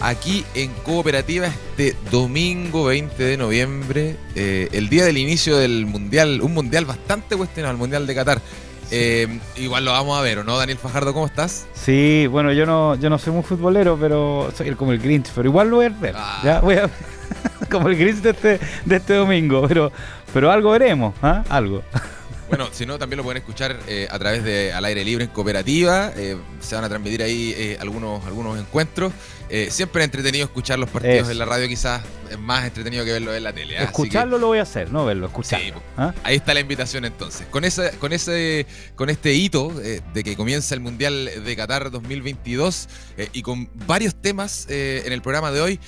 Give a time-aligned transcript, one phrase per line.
[0.00, 6.40] aquí en Cooperativa este domingo 20 de noviembre, eh, el día del inicio del Mundial,
[6.42, 8.40] un Mundial bastante cuestionado, el Mundial de Qatar.
[8.90, 11.12] Eh, igual lo vamos a ver, ¿o no, Daniel Fajardo?
[11.12, 11.66] ¿Cómo estás?
[11.74, 15.48] Sí, bueno, yo no, yo no soy muy futbolero, pero soy como el Grinch, pero
[15.48, 16.14] igual lo voy a ver.
[16.16, 16.40] Ah.
[16.42, 16.90] Ya voy a
[17.70, 19.92] como el Grinch de este, de este domingo, pero,
[20.32, 21.44] pero algo veremos, ¿ah?
[21.50, 21.82] Algo.
[22.48, 25.30] Bueno, si no, también lo pueden escuchar eh, a través de Al Aire Libre en
[25.30, 26.12] Cooperativa.
[26.16, 29.12] Eh, se van a transmitir ahí eh, algunos, algunos encuentros.
[29.68, 33.34] siempre es entretenido escuchar los partidos en la radio, quizás es más entretenido que verlo
[33.34, 33.82] en la tele.
[33.82, 35.82] Escucharlo lo voy a hacer, no verlo, escucharlo.
[35.96, 36.14] ¿Ah?
[36.22, 37.46] Ahí está la invitación entonces.
[37.48, 42.88] Con ese, con ese, con este hito de que comienza el Mundial de Qatar 2022
[43.32, 45.80] y con varios temas en el programa de hoy,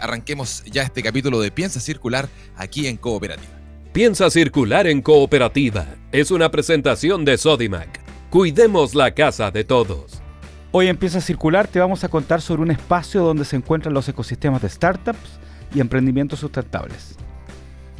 [0.00, 3.55] arranquemos ya este capítulo de Piensa Circular aquí en Cooperativa.
[3.96, 5.86] Piensa circular en cooperativa.
[6.12, 7.98] Es una presentación de Sodimac.
[8.28, 10.20] Cuidemos la casa de todos.
[10.70, 14.06] Hoy en Piensa circular te vamos a contar sobre un espacio donde se encuentran los
[14.06, 15.40] ecosistemas de startups
[15.74, 17.16] y emprendimientos sustentables.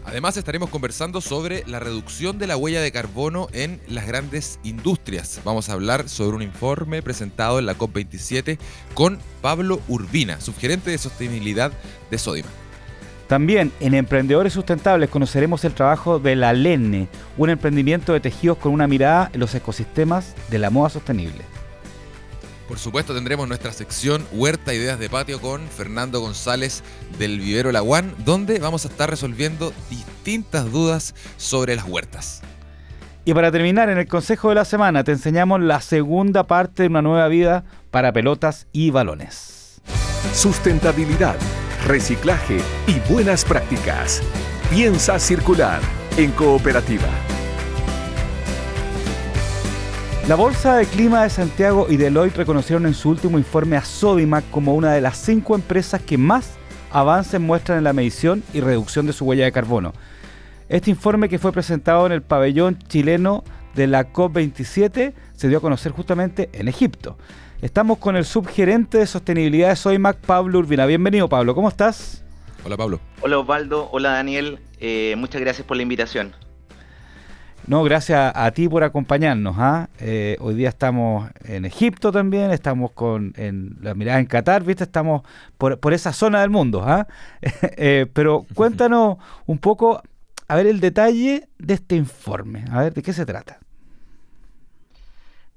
[0.05, 5.41] Además estaremos conversando sobre la reducción de la huella de carbono en las grandes industrias.
[5.47, 8.58] Vamos a hablar sobre un informe presentado en la COP27
[8.92, 11.72] con Pablo Urbina, subgerente de sostenibilidad
[12.11, 12.66] de Sodimac.
[13.29, 18.73] También en Emprendedores Sustentables conoceremos el trabajo de la LENE, un emprendimiento de tejidos con
[18.73, 21.43] una mirada en los ecosistemas de la moda sostenible.
[22.69, 26.83] Por supuesto tendremos nuestra sección Huerta Ideas de Patio con Fernando González
[27.19, 32.43] del Vivero Laguán, donde vamos a estar resolviendo distintas dudas sobre las huertas.
[33.25, 36.89] Y para terminar, en el Consejo de la Semana te enseñamos la segunda parte de
[36.89, 39.81] una nueva vida para pelotas y balones.
[40.33, 41.36] Sustentabilidad
[41.86, 42.58] reciclaje
[42.89, 44.20] y buenas prácticas.
[44.70, 45.80] Piensa circular
[46.17, 47.08] en cooperativa.
[50.29, 54.45] La Bolsa de Clima de Santiago y Deloitte reconocieron en su último informe a Sodimac
[54.51, 56.55] como una de las cinco empresas que más
[56.91, 59.92] avances muestran en la medición y reducción de su huella de carbono.
[60.68, 63.45] Este informe que fue presentado en el pabellón chileno
[63.77, 67.17] de la COP27 se dio a conocer justamente en Egipto.
[67.62, 70.84] Estamos con el subgerente de sostenibilidad de Soymac, Pablo Urbina.
[70.84, 71.55] Bienvenido, Pablo.
[71.55, 72.22] ¿Cómo estás?
[72.67, 73.00] Hola, Pablo.
[73.22, 73.89] Hola, Osvaldo.
[73.92, 74.58] Hola, Daniel.
[74.78, 76.34] Eh, muchas gracias por la invitación.
[77.67, 79.56] No, gracias a, ti por acompañarnos.
[79.58, 79.89] ¿ah?
[79.98, 84.84] Eh, hoy día estamos en Egipto también, estamos con en la mirada en Qatar, ¿viste?
[84.84, 85.23] Estamos
[85.56, 86.83] por, esa zona del mundo.
[86.86, 87.06] ¿ah?
[87.78, 90.02] Eh, pero cuéntanos un poco,
[90.46, 92.67] a ver, el detalle de este informe.
[92.70, 93.61] A ver, ¿de qué se trata?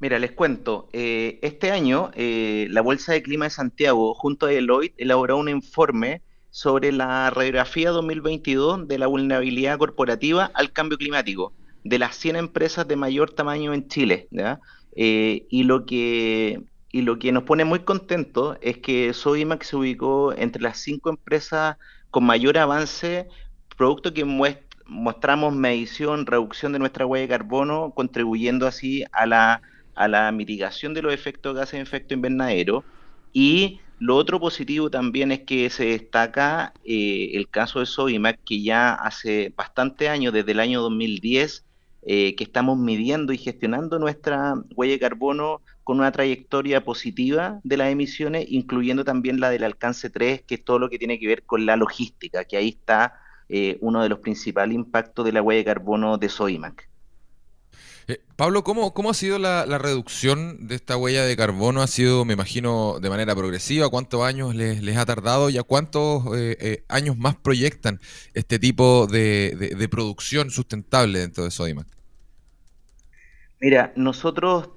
[0.02, 4.50] Mira, les cuento, eh, este año eh, la Bolsa de Clima de Santiago junto a
[4.50, 6.22] Deloitte elaboró un informe
[6.52, 12.88] sobre la radiografía 2022 de la vulnerabilidad corporativa al cambio climático de las 100 empresas
[12.88, 14.30] de mayor tamaño en Chile.
[14.96, 19.76] Eh, y, lo que, y lo que nos pone muy contentos es que Sodimac se
[19.76, 21.76] ubicó entre las 5 empresas
[22.10, 23.28] con mayor avance,
[23.76, 24.24] producto que
[24.86, 29.62] mostramos medición, reducción de nuestra huella de carbono, contribuyendo así a la
[29.96, 32.84] a la mitigación de los efectos de gases de efecto invernadero.
[33.34, 38.62] Y lo otro positivo también es que se destaca eh, el caso de Sodimac, que
[38.62, 41.66] ya hace bastante años, desde el año 2010,
[42.04, 47.76] eh, que estamos midiendo y gestionando nuestra huella de carbono con una trayectoria positiva de
[47.76, 51.28] las emisiones, incluyendo también la del alcance 3, que es todo lo que tiene que
[51.28, 55.42] ver con la logística, que ahí está eh, uno de los principales impactos de la
[55.42, 56.88] huella de carbono de Sodimac.
[58.10, 61.84] Eh, Pablo, ¿cómo, ¿cómo ha sido la, reducción de esta huella de carbono?
[61.84, 63.88] ¿Ha sido, me imagino, de manera progresiva?
[63.90, 68.00] ¿Cuántos años les, ha tardado y a cuántos eh, eh, años más proyectan
[68.34, 71.86] este tipo de, producción sustentable dentro de Sodimac?
[73.62, 74.70] Mira, nosotros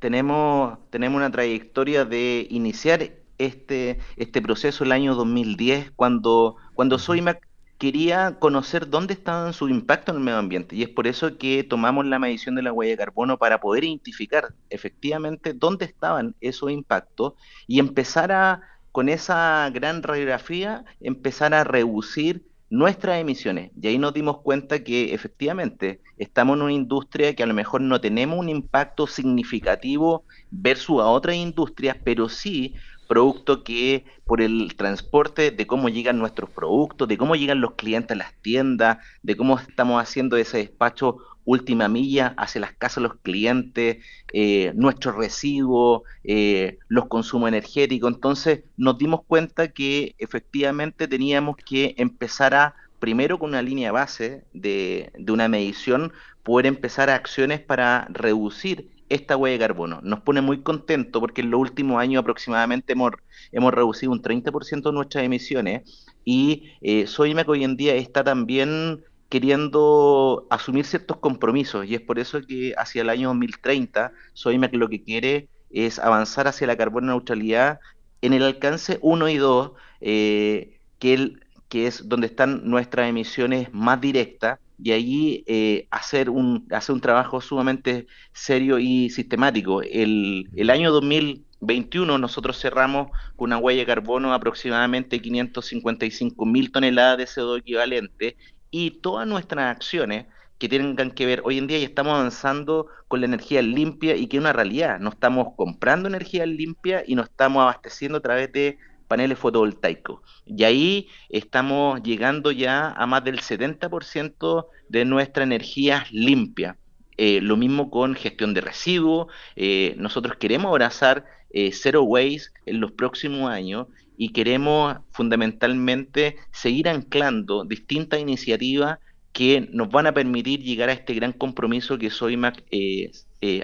[0.00, 7.46] tenemos, tenemos una trayectoria de iniciar este, este proceso el año 2010, cuando, cuando Sodimac
[7.82, 11.64] quería conocer dónde estaba su impacto en el medio ambiente y es por eso que
[11.64, 16.70] tomamos la medición de la huella de carbono para poder identificar efectivamente dónde estaban esos
[16.70, 17.32] impactos
[17.66, 18.60] y empezar a,
[18.92, 23.70] con esa gran radiografía, empezar a reducir nuestras emisiones.
[23.80, 27.82] Y ahí nos dimos cuenta que efectivamente estamos en una industria que a lo mejor
[27.82, 32.74] no tenemos un impacto significativo versus a otras industrias, pero sí
[33.06, 38.12] producto que por el transporte, de cómo llegan nuestros productos, de cómo llegan los clientes
[38.12, 43.08] a las tiendas, de cómo estamos haciendo ese despacho última milla hacia las casas de
[43.08, 43.98] los clientes,
[44.32, 48.12] eh, nuestros residuos, eh, los consumos energéticos.
[48.12, 54.44] Entonces nos dimos cuenta que efectivamente teníamos que empezar a, primero con una línea base
[54.52, 56.12] de, de una medición,
[56.42, 60.00] poder empezar a acciones para reducir esta huella de carbono.
[60.02, 63.12] Nos pone muy contento porque en los últimos años aproximadamente hemos,
[63.52, 69.04] hemos reducido un 30% de nuestras emisiones y eh, Soymac hoy en día está también
[69.32, 74.90] queriendo asumir ciertos compromisos y es por eso que hacia el año 2030 Soymac lo
[74.90, 77.80] que quiere es avanzar hacia la carbono neutralidad
[78.20, 81.32] en el alcance 1 y 2, eh, que,
[81.70, 87.00] que es donde están nuestras emisiones más directas y allí eh, hacer, un, hacer un
[87.00, 89.80] trabajo sumamente serio y sistemático.
[89.80, 97.16] El, el año 2021 nosotros cerramos con una huella de carbono aproximadamente 555 mil toneladas
[97.16, 98.36] de CO2 equivalente
[98.72, 100.26] y todas nuestras acciones
[100.58, 104.26] que tengan que ver, hoy en día ya estamos avanzando con la energía limpia y
[104.26, 108.52] que es una realidad, no estamos comprando energía limpia y nos estamos abasteciendo a través
[108.52, 108.78] de
[109.08, 110.20] paneles fotovoltaicos.
[110.46, 116.78] Y ahí estamos llegando ya a más del 70% de nuestra energía limpia.
[117.18, 119.26] Eh, lo mismo con gestión de residuos.
[119.54, 126.88] Eh, nosotros queremos abrazar eh, Zero Waste en los próximos años y queremos fundamentalmente seguir
[126.88, 128.98] anclando distintas iniciativas
[129.32, 132.62] que nos van a permitir llegar a este gran compromiso que Soymac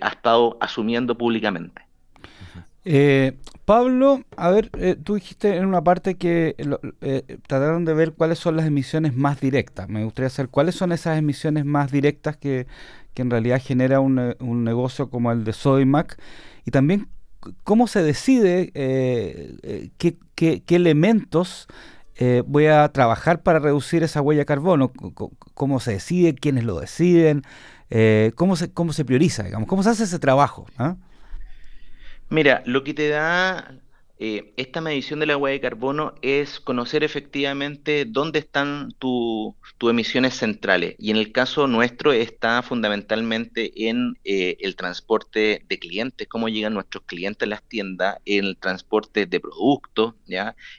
[0.01, 1.83] ha estado asumiendo públicamente.
[3.67, 4.71] Pablo, a ver,
[5.05, 6.57] tú dijiste en una parte que
[7.47, 9.91] trataron de ver cuáles son las emisiones más directas.
[9.91, 12.67] Me gustaría saber cuáles son esas emisiones más directas que,
[13.15, 16.19] en realidad genera un, un, negocio como el de Soymac
[16.65, 17.09] y también
[17.65, 20.17] cómo se decide eh, eh, qué,
[20.69, 21.67] elementos
[22.17, 24.93] eh, voy a trabajar para reducir esa huella de carbono,
[25.55, 27.43] cómo se decide, quiénes lo deciden,
[28.35, 30.67] cómo, se, cómo se prioriza, digamos, cómo se hace ese trabajo.
[30.79, 30.97] ¿ah?
[32.29, 33.79] Mira, lo que te da
[34.21, 40.35] eh, esta medición de la huella de carbono es conocer efectivamente dónde están tus emisiones
[40.35, 40.97] centrales.
[40.99, 46.75] Y en el caso nuestro está fundamentalmente en eh, el transporte de clientes, cómo llegan
[46.75, 50.15] nuestros clientes a las tiendas, en el transporte de productos,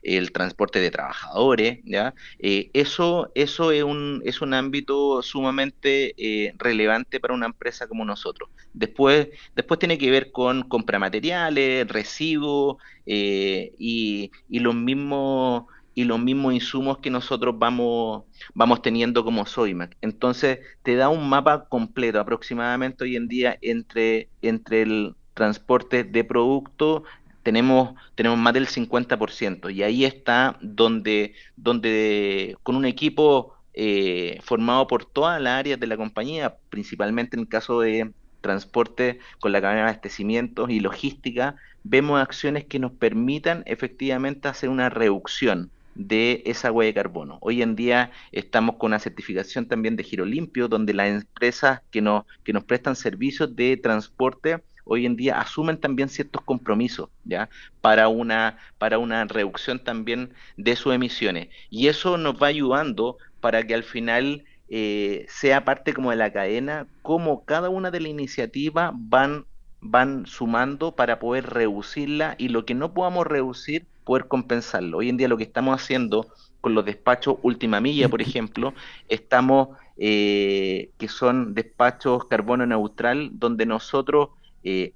[0.03, 1.79] el transporte de trabajadores.
[1.85, 2.13] ¿ya?
[2.39, 6.13] Eh, eso eso es, un, es un ámbito sumamente
[6.57, 8.49] relevante para una empresa como nosotros.
[8.73, 12.77] Después, después tiene que ver con compra materiales, residuos,
[13.11, 15.65] eh, y, los mismos
[15.95, 19.97] y los mismos insumos que nosotros vamos, vamos teniendo como Soymac.
[20.01, 26.23] Entonces te da un mapa completo aproximadamente hoy en día entre, entre el transporte de
[26.23, 27.01] productos
[27.41, 34.85] tenemos, tenemos más del 50% y ahí está donde, donde con un equipo eh, formado
[34.85, 38.11] por todas las áreas de la compañía, principalmente en el caso de
[38.41, 44.69] transporte con la cadena de abastecimientos y logística, vemos acciones que nos permitan efectivamente hacer
[44.69, 47.37] una reducción de esa huella de carbono.
[47.41, 52.01] Hoy en día estamos con una certificación también de giro limpio, donde las empresas que
[52.01, 57.47] nos, que nos prestan servicios de transporte hoy en día asumen también ciertos compromisos ya
[57.79, 63.65] para una para una reducción también de sus emisiones y eso nos va ayudando para
[63.65, 68.09] que al final eh, sea parte como de la cadena, como cada una de las
[68.09, 69.45] iniciativas van,
[69.81, 74.97] van sumando para poder reducirla y lo que no podamos reducir, poder compensarlo.
[74.97, 76.27] Hoy en día lo que estamos haciendo
[76.61, 78.73] con los despachos última milla, por ejemplo,
[79.07, 84.29] estamos, eh, que son despachos carbono neutral, donde nosotros
[84.63, 84.93] eh,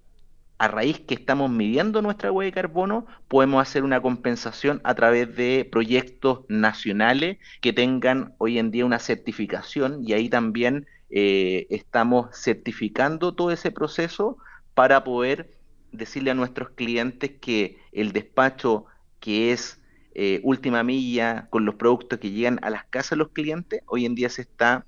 [0.57, 5.35] a raíz que estamos midiendo nuestra huella de carbono, podemos hacer una compensación a través
[5.35, 12.35] de proyectos nacionales que tengan hoy en día una certificación y ahí también eh, estamos
[12.35, 14.37] certificando todo ese proceso
[14.73, 15.51] para poder
[15.91, 18.85] decirle a nuestros clientes que el despacho
[19.19, 19.79] que es
[20.15, 24.05] eh, última milla con los productos que llegan a las casas de los clientes, hoy
[24.05, 24.85] en día se está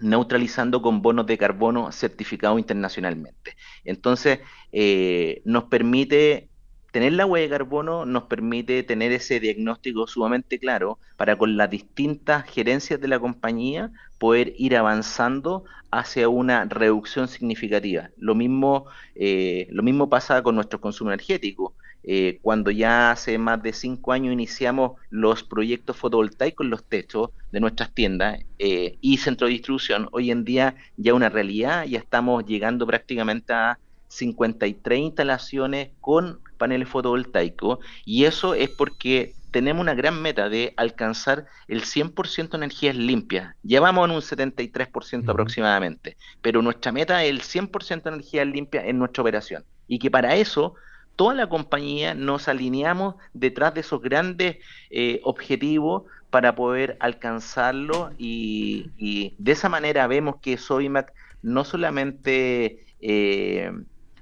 [0.00, 3.56] neutralizando con bonos de carbono certificados internacionalmente.
[3.84, 4.40] Entonces,
[4.72, 6.48] eh, nos permite
[6.96, 11.68] tener la huella de carbono, nos permite tener ese diagnóstico sumamente claro para con las
[11.68, 18.10] distintas gerencias de la compañía poder ir avanzando hacia una reducción significativa.
[18.16, 21.74] Lo mismo, eh, lo mismo pasa con nuestro consumo energético.
[22.08, 27.30] Eh, cuando ya hace más de cinco años iniciamos los proyectos fotovoltaicos en los techos
[27.50, 31.98] de nuestras tiendas eh, y centro de distribución, hoy en día ya una realidad, ya
[31.98, 39.94] estamos llegando prácticamente a 53 instalaciones con paneles fotovoltaicos y eso es porque tenemos una
[39.94, 43.54] gran meta de alcanzar el 100% de energías limpias.
[43.62, 48.84] Ya vamos en un 73% aproximadamente, pero nuestra meta es el 100% de energías limpias
[48.86, 49.64] en nuestra operación.
[49.88, 50.74] Y que para eso
[51.16, 54.58] toda la compañía nos alineamos detrás de esos grandes
[54.90, 63.72] eh, objetivos para poder alcanzarlo y, de esa manera vemos que Soymac no solamente eh,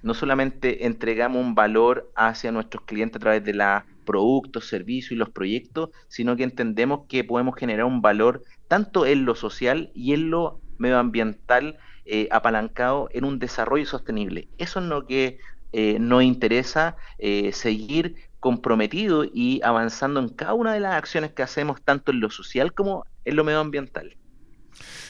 [0.02, 5.16] no solamente entregamos un valor hacia nuestros clientes a través de los productos, servicios y
[5.16, 10.12] los proyectos, sino que entendemos que podemos generar un valor tanto en lo social y
[10.12, 14.48] en lo medioambiental eh, apalancado en un desarrollo sostenible.
[14.58, 15.38] Eso es lo que
[15.76, 21.42] eh, nos interesa eh, seguir comprometido y avanzando en cada una de las acciones que
[21.42, 24.16] hacemos, tanto en lo social como en lo medioambiental.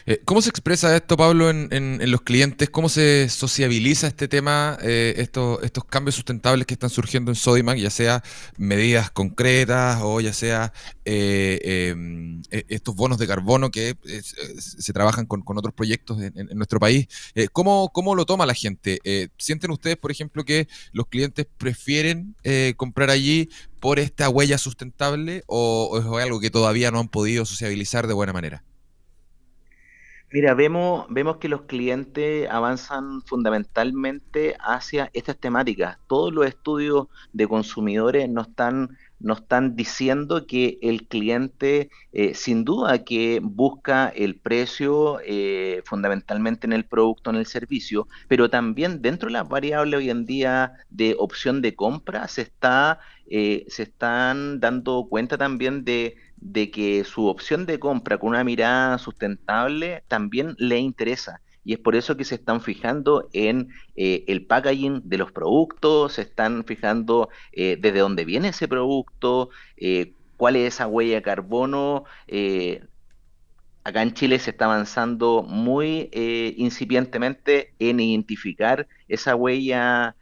[0.07, 2.69] Eh, ¿Cómo se expresa esto, Pablo, en, los clientes?
[2.69, 7.79] ¿Cómo se sociabiliza este tema, eh, estos, estos cambios sustentables que están surgiendo en Sodimac,
[7.79, 8.23] ya sea
[8.59, 10.75] medidas concretas o ya sea
[11.07, 13.97] eh, em, e, estos bonos de carbono que
[14.59, 17.09] se trabajan con, otros proyectos en, nuestro país?
[17.53, 19.01] ¿cómo, ¿cómo, lo toma la gente?
[19.39, 22.37] ¿Sienten ustedes, por ejemplo, que los clientes prefieren
[22.77, 23.49] comprar allí
[23.81, 28.33] por esta huella sustentable o es algo que todavía no han podido sociabilizar de buena
[28.33, 28.65] manera?
[30.35, 35.99] Mira, vemos, vemos que los clientes avanzan fundamentalmente hacia estas temáticas.
[36.09, 42.65] Todos los estudios de consumidores nos están, nos están diciendo que el cliente, eh, sin
[42.65, 49.03] duda, que busca el precio eh, fundamentalmente en el producto, en el servicio, pero también
[49.03, 52.99] dentro de las variables hoy en día de opción de compra se está,
[53.29, 58.45] eh, se están dando cuenta también de de que su opción de compra con una
[58.45, 61.41] mirada sustentable también le interesa.
[61.65, 66.13] Y es por eso que se están fijando en eh, el packaging de los productos,
[66.13, 69.49] se están fijando eh, desde dónde viene ese producto,
[69.79, 72.05] eh, cuál es esa huella de carbono.
[73.83, 76.11] acá en Chile se está avanzando muy
[76.57, 80.17] incipientemente en identificar esa huella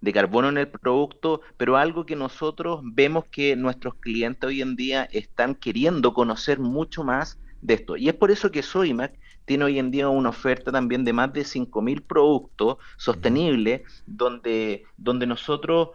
[0.00, 4.76] de carbono en el producto, pero algo que nosotros vemos que nuestros clientes hoy en
[4.76, 7.96] día están queriendo conocer mucho más de esto.
[7.96, 11.32] Y es por eso que Soymac tiene hoy en día una oferta también de más
[11.32, 15.90] de 5.000 productos sostenibles, donde, donde nosotros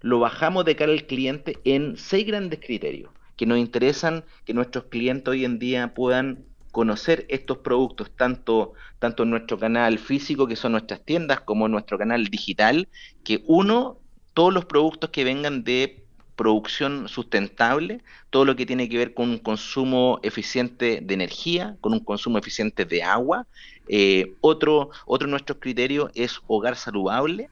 [0.00, 4.84] lo bajamos de cara al cliente en seis grandes criterios que nos interesan que nuestros
[4.84, 10.56] clientes hoy en día puedan conocer estos productos tanto, tanto en nuestro canal físico, que
[10.56, 12.88] son nuestras tiendas, como en nuestro canal digital,
[13.22, 14.00] que uno,
[14.34, 16.04] todos los productos que vengan de
[16.34, 21.92] producción sustentable, todo lo que tiene que ver con un consumo eficiente de energía, con
[21.92, 23.46] un consumo eficiente de agua.
[23.86, 27.50] Eh, otro, otro de nuestros criterios es hogar saludable,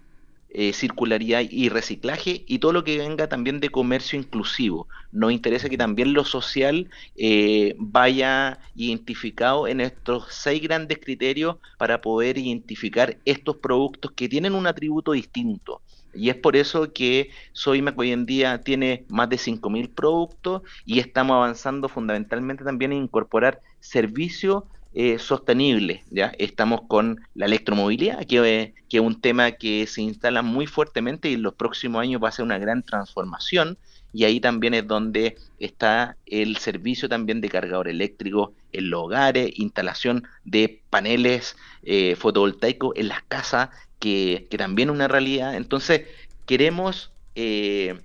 [0.55, 4.87] eh, circularidad y reciclaje y todo lo que venga también de comercio inclusivo.
[5.11, 12.03] Nos interesa que también lo social eh, vaya identificado en estos seis grandes criterios para
[12.03, 15.81] poder identificar estos productos que tienen un atributo distinto.
[16.13, 20.99] Y es por eso que Soymac hoy en día tiene más de 5.000 productos y
[20.99, 26.05] estamos avanzando fundamentalmente también en incorporar servicios eh, sostenible.
[26.11, 26.33] ¿ya?
[26.39, 31.35] Estamos con la electromovilidad, que, que, es un tema que se instala muy fuertemente y
[31.35, 33.79] en los próximos años va a ser una gran transformación.
[34.13, 39.51] Y ahí también es donde está el servicio también de cargador eléctrico en los hogares,
[39.57, 45.55] instalación de paneles eh, fotovoltaicos en las casas, que, que, también es una realidad.
[45.55, 46.03] Entonces,
[46.45, 47.99] queremos eh,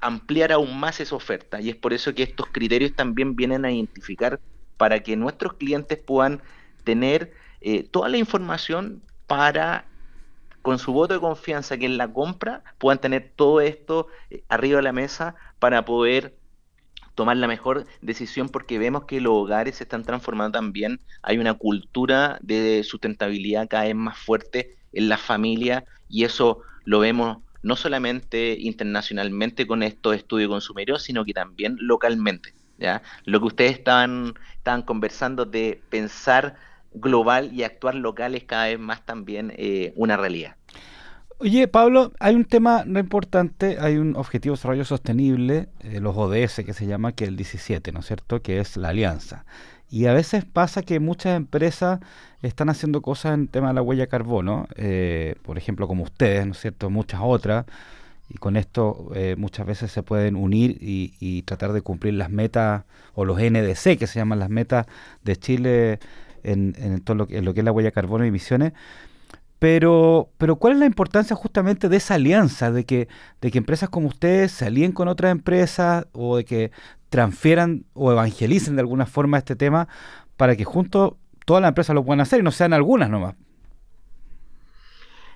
[0.00, 3.70] ampliar aún más esa oferta y es por eso que estos criterios también vienen a
[3.70, 4.40] identificar
[4.76, 6.42] para que nuestros clientes puedan
[6.84, 9.84] tener eh, toda la información para,
[10.62, 14.76] con su voto de confianza que en la compra, puedan tener todo esto eh, arriba
[14.76, 16.34] de la mesa para poder
[17.14, 21.54] tomar la mejor decisión porque vemos que los hogares se están transformando también, hay una
[21.54, 27.76] cultura de sustentabilidad cada vez más fuerte en la familia y eso lo vemos no
[27.76, 32.54] solamente internacionalmente con estos estudios consumidores, sino que también localmente.
[33.24, 36.56] Lo que ustedes estaban, estaban conversando de pensar
[36.94, 40.56] global y actuar local es cada vez más también eh, una realidad.
[41.38, 46.16] Oye, Pablo, hay un tema no importante, hay un objetivo de desarrollo sostenible, eh, los
[46.16, 49.44] ODS que se llama, que el 17, ¿no es cierto?, que es la alianza.
[49.90, 51.98] Y a veces pasa que muchas empresas
[52.42, 56.52] están haciendo cosas en tema de la huella carbono, eh, por ejemplo, como ustedes, ¿no
[56.52, 57.66] es cierto?, muchas otras,
[58.28, 62.84] y con esto eh, muchas veces se pueden unir y, tratar de cumplir las metas
[63.14, 64.86] o los NDC que se llaman las metas
[65.22, 65.98] de Chile
[66.42, 68.72] en, todo lo que, es la huella de carbono y emisiones.
[69.58, 73.06] Pero, pero ¿cuál es la importancia justamente de esa alianza, de que,
[73.40, 76.72] de que empresas como ustedes se alíen con otras empresas o de que
[77.10, 79.86] transfieran o evangelicen de alguna forma este tema
[80.36, 81.14] para que juntos
[81.44, 83.34] todas las empresas lo puedan hacer y no sean algunas nomás?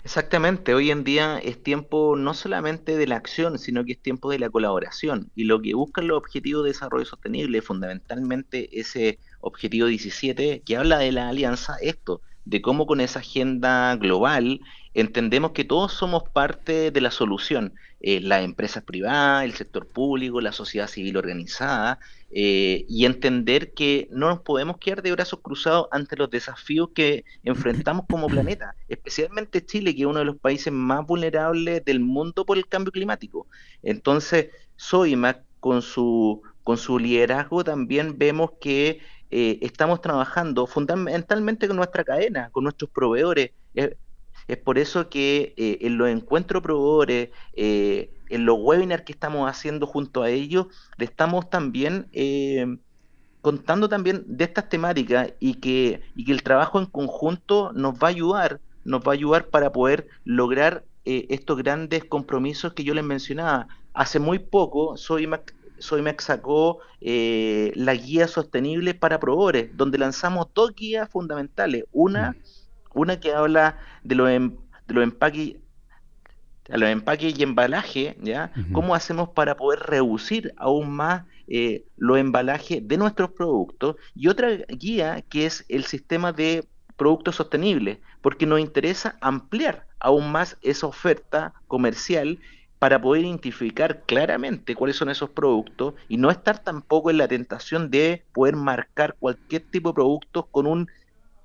[0.07, 4.31] Exactamente, hoy en día es tiempo no solamente de la acción, sino que es tiempo
[4.31, 5.33] de la colaboración.
[5.35, 10.99] Y lo que buscan los objetivos de desarrollo sostenible, fundamentalmente ese objetivo 17 que habla
[10.99, 14.61] de la alianza, esto, de cómo con esa agenda global
[14.97, 20.41] entendemos que todos somos parte de la solución, eh, las empresas privadas, el sector público,
[20.41, 21.99] la sociedad civil organizada,
[22.31, 27.27] eh, y entender que no nos podemos quedar de brazos cruzados ante los desafíos que
[27.45, 32.47] enfrentamos como planeta, especialmente Chile, que es uno de los países más vulnerables del mundo
[32.47, 33.47] por el cambio climático.
[33.83, 39.01] Entonces, Soymac, con su, con su liderazgo, también vemos que
[39.31, 43.51] eh, estamos trabajando fundamentalmente con nuestra cadena, con nuestros proveedores.
[44.49, 49.49] Es por eso que eh, en los encuentros proveedores, eh, en los webinars que estamos
[49.49, 50.67] haciendo junto a ellos,
[50.99, 52.09] le estamos también
[53.41, 58.09] contando también de estas temáticas y que, y que el trabajo en conjunto nos va
[58.09, 63.05] a ayudar, nos va a ayudar para poder lograr estos grandes compromisos que yo les
[63.05, 63.69] mencionaba.
[63.95, 65.29] Hace muy poco, soy
[65.79, 71.85] Soymac sacó eh, la guía sostenible para proveedores, donde lanzamos dos guías fundamentales.
[71.93, 72.37] Una, mm.
[73.03, 75.57] Una que habla de los, em, de los empaques
[76.69, 78.53] los empaques y embalaje, ¿ya?
[78.73, 83.97] ¿Cómo hacemos para poder reducir aún más eh, los embalajes de nuestros productos?
[84.15, 90.33] Y otra guía que es el sistema de productos sostenibles, porque nos interesa ampliar aún
[90.33, 92.41] más esa oferta comercial
[92.79, 97.91] para poder identificar claramente cuáles son esos productos y no estar tampoco en la tentación
[97.91, 100.89] de poder marcar cualquier tipo de producto con un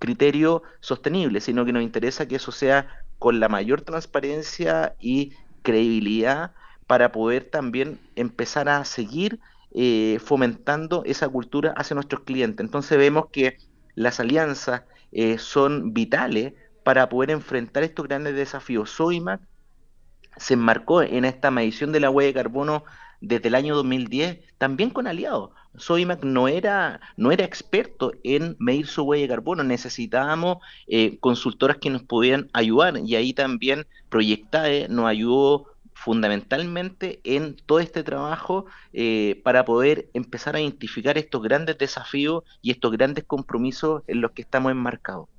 [0.01, 2.87] criterio sostenible, sino que nos interesa que eso sea
[3.19, 6.53] con la mayor transparencia y credibilidad
[6.87, 9.39] para poder también empezar a seguir
[9.73, 12.65] eh, fomentando esa cultura hacia nuestros clientes.
[12.65, 13.57] Entonces vemos que
[13.95, 14.81] las alianzas
[15.11, 18.89] eh, son vitales para poder enfrentar estos grandes desafíos.
[18.89, 19.39] Soymac
[20.37, 22.83] se enmarcó en esta medición de la huella de carbono
[23.21, 25.51] desde el año 2010, también con aliados.
[25.75, 30.57] Soymac no era, no era experto en medir su huella de carbono, necesitábamos
[30.87, 37.79] eh, consultoras que nos pudieran ayudar y ahí también Proyectae nos ayudó fundamentalmente en todo
[37.79, 44.01] este trabajo eh, para poder empezar a identificar estos grandes desafíos y estos grandes compromisos
[44.07, 45.29] en los que estamos enmarcados.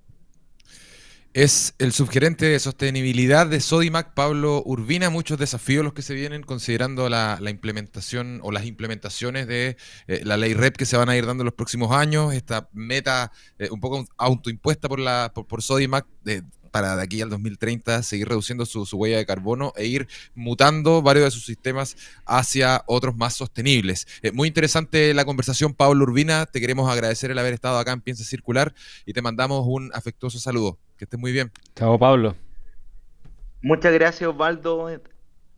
[1.35, 5.09] Es el subgerente de sostenibilidad de Sodimac, Pablo Urbina.
[5.09, 10.37] Muchos desafíos los que se vienen considerando la, implementación o las implementaciones de eh, la
[10.37, 12.35] ley REP que se van a ir dando en los próximos años.
[12.35, 17.31] Esta meta eh, un poco autoimpuesta por, la, por, Sodimac de, para de aquí al
[17.31, 22.83] 2030 seguir reduciendo su, huella de carbono e ir mutando varios de sus sistemas hacia
[22.87, 24.09] otros más sostenibles.
[24.23, 26.47] Eh, muy interesante la conversación, Pablo Urbina.
[26.47, 28.75] Te queremos agradecer el haber estado acá en Piensa Circular
[29.07, 30.79] y te mandamos un afectuoso saludo.
[30.97, 31.53] Que estés muy bien.
[31.77, 32.35] Chao, Pablo.
[33.61, 34.89] Muchas gracias, Osvaldo.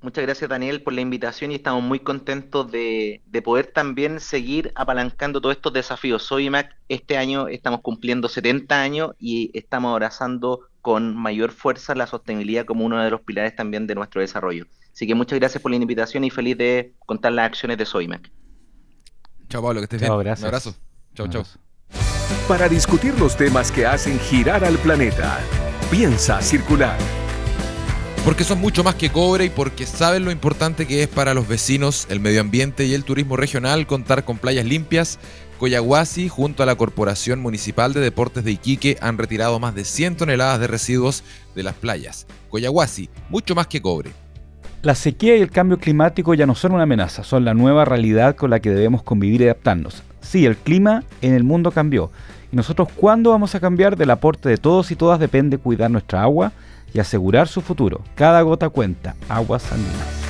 [0.05, 5.41] Muchas gracias, Daniel, por la invitación y estamos muy contentos de, poder también seguir apalancando
[5.41, 6.23] todos estos desafíos.
[6.23, 12.07] Soy Mac, este año estamos cumpliendo 70 años y estamos abrazando con mayor fuerza la
[12.07, 14.67] sostenibilidad como uno de los pilares también de nuestro desarrollo.
[14.93, 18.31] Así que muchas gracias por la invitación y feliz de contar las acciones de Soymac.
[19.49, 20.17] Chao, Pablo, que estés bien.
[20.19, 20.41] Gracias.
[20.41, 20.77] Un abrazo.
[21.15, 21.45] Chao, chao
[22.49, 25.41] para discutir los temas que hacen girar al planeta.
[25.91, 26.99] Piensa circular.
[28.25, 31.47] Porque son mucho más que cobre y porque saben lo importante que es para los
[31.47, 35.19] vecinos, el medio ambiente y el turismo regional contar con playas limpias.
[35.59, 40.17] Coyahuasi, junto a la Corporación Municipal de Deportes de Iquique, han retirado más de 100
[40.17, 41.23] toneladas de residuos
[41.55, 42.27] de las playas.
[42.51, 44.11] Coyahuasi, mucho más que cobre.
[44.83, 48.37] La sequía y el cambio climático ya no son una amenaza, son la nueva realidad
[48.37, 50.03] con la que debemos convivir y adaptarnos.
[50.21, 52.11] Sí, el clima en el mundo cambió.
[52.53, 53.97] ¿Y nosotros cuándo vamos a cambiar?
[53.97, 56.53] Del aporte de todos y todas depende cuidar nuestra agua
[56.93, 58.03] y asegurar su futuro.
[58.15, 59.15] Cada gota cuenta.
[59.29, 60.24] Aguas andinas.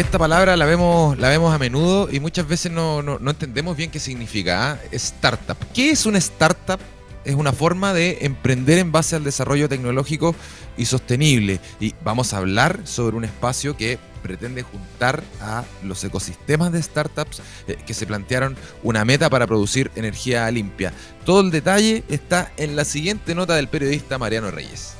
[0.00, 4.00] Esta palabra la vemos, la vemos a menudo y muchas veces no, entendemos bien qué
[4.00, 4.72] significa.
[4.72, 4.78] ¿ah?
[4.92, 5.58] Startup.
[5.74, 6.80] ¿Qué es una startup?
[7.22, 10.34] Es una forma de emprender en base al desarrollo tecnológico
[10.78, 11.60] y sostenible.
[11.80, 17.42] Y vamos a hablar sobre un espacio que pretende juntar a los ecosistemas de startups
[17.68, 20.94] eh, que se plantearon una meta para producir energía limpia.
[21.26, 24.94] Todo el detalle está en la siguiente nota del periodista Mariano Reyes.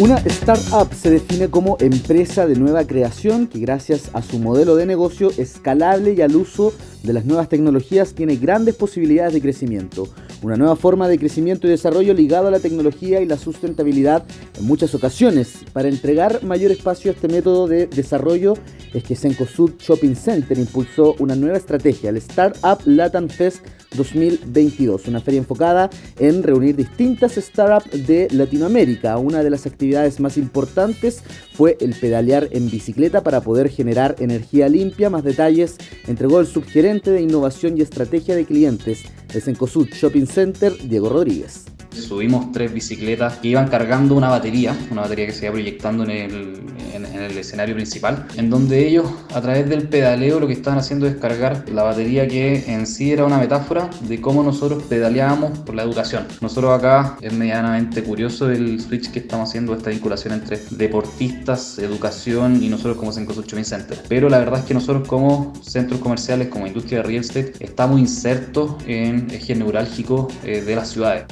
[0.00, 4.86] Una startup se define como empresa de nueva creación que gracias a su modelo de
[4.86, 10.06] negocio escalable y al uso de las nuevas tecnologías tiene grandes posibilidades de crecimiento.
[10.40, 14.24] una nueva forma de crecimiento y desarrollo ligado a la tecnología y la sustentabilidad
[14.56, 15.64] en muchas ocasiones.
[15.72, 18.54] Para entregar mayor espacio a este método de desarrollo
[18.94, 25.20] es que Sencosud Shopping Center impulsó una nueva estrategia, el Startup Latin Fest 2022, una
[25.20, 29.16] feria enfocada en reunir distintas startups de Latinoamérica.
[29.18, 31.22] Una de las actividades más importantes
[31.52, 35.10] fue el pedalear en bicicleta para poder generar energía limpia.
[35.10, 40.72] Más detalles entregó el subgerente de innovación y estrategia de clientes de Sencosud Shopping Center,
[40.88, 41.64] Diego Rodríguez.
[41.98, 46.10] Subimos tres bicicletas que iban cargando una batería, una batería que se iba proyectando en
[46.10, 46.60] el,
[46.94, 51.06] en, el escenario principal, en donde ellos a través del pedaleo lo que estaban haciendo
[51.06, 55.74] es cargar la batería que en sí era una metáfora de cómo nosotros pedaleábamos por
[55.74, 56.26] la educación.
[56.40, 62.62] Nosotros acá es medianamente curioso el switch que estamos haciendo, esta vinculación entre deportistas, educación
[62.62, 63.98] y nosotros como Sencosud Shopping Center.
[64.08, 68.00] Pero la verdad es que nosotros como centros comerciales, como industria de real estate, estamos
[68.00, 71.24] insertos en eje neurálgico eh, de las ciudades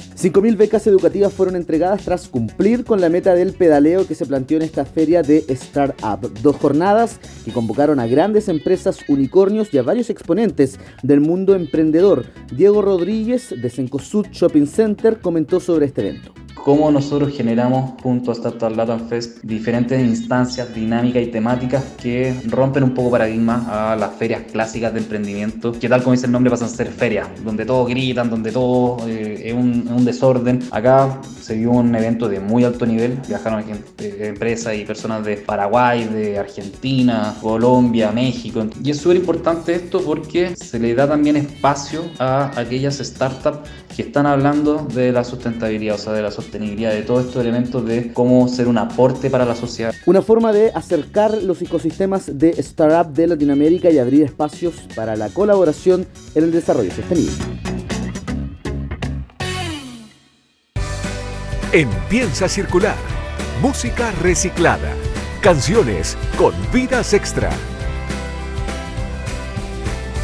[0.57, 4.63] becas educativas fueron entregadas tras cumplir con la meta del pedaleo que se planteó en
[4.63, 6.19] esta feria de Startup.
[6.41, 12.25] Dos jornadas que convocaron a grandes empresas unicornios y a varios exponentes del mundo emprendedor.
[12.55, 16.33] Diego Rodríguez de Sencosud Shopping Center comentó sobre este evento
[16.67, 22.83] cómo nosotros generamos junto a Startup Latam Fest diferentes instancias, dinámicas y temáticas que rompen
[22.83, 26.51] un poco paradigmas a las ferias clásicas de emprendimiento, que tal como dice el nombre
[26.51, 30.59] pasan a ser ferias, donde todos gritan, donde todo eh, es, un, desorden.
[30.71, 33.63] Acá se vio un evento de muy alto nivel, viajaron
[33.97, 38.65] empresas y personas de Paraguay, de Argentina, Colombia, México.
[38.83, 44.03] Y es súper importante esto porque se le da también espacio a aquellas startups que
[44.03, 48.13] están hablando de la sustentabilidad, o sea, de la sostenibilidad de todos estos elementos de
[48.13, 49.91] cómo ser un aporte para la sociedad.
[50.05, 55.29] Una forma de acercar los ecosistemas de startup de Latinoamérica y abrir espacios para la
[55.29, 56.05] colaboración
[56.35, 57.33] en el desarrollo sostenible.
[61.73, 62.95] Empieza Circular.
[63.63, 64.93] Música reciclada.
[65.41, 67.49] Canciones con vidas extra.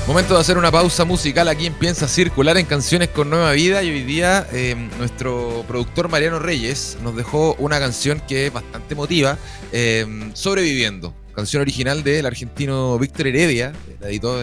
[0.08, 3.84] Momento de hacer una pausa musical aquí en Piensa Circular en Canciones con Nueva Vida
[3.84, 8.96] y hoy día eh, nuestro productor Mariano Reyes nos dejó una canción que es bastante
[8.96, 9.38] emotiva,
[9.72, 14.38] eh, Sobreviviendo canción original del argentino Víctor Heredia, la editó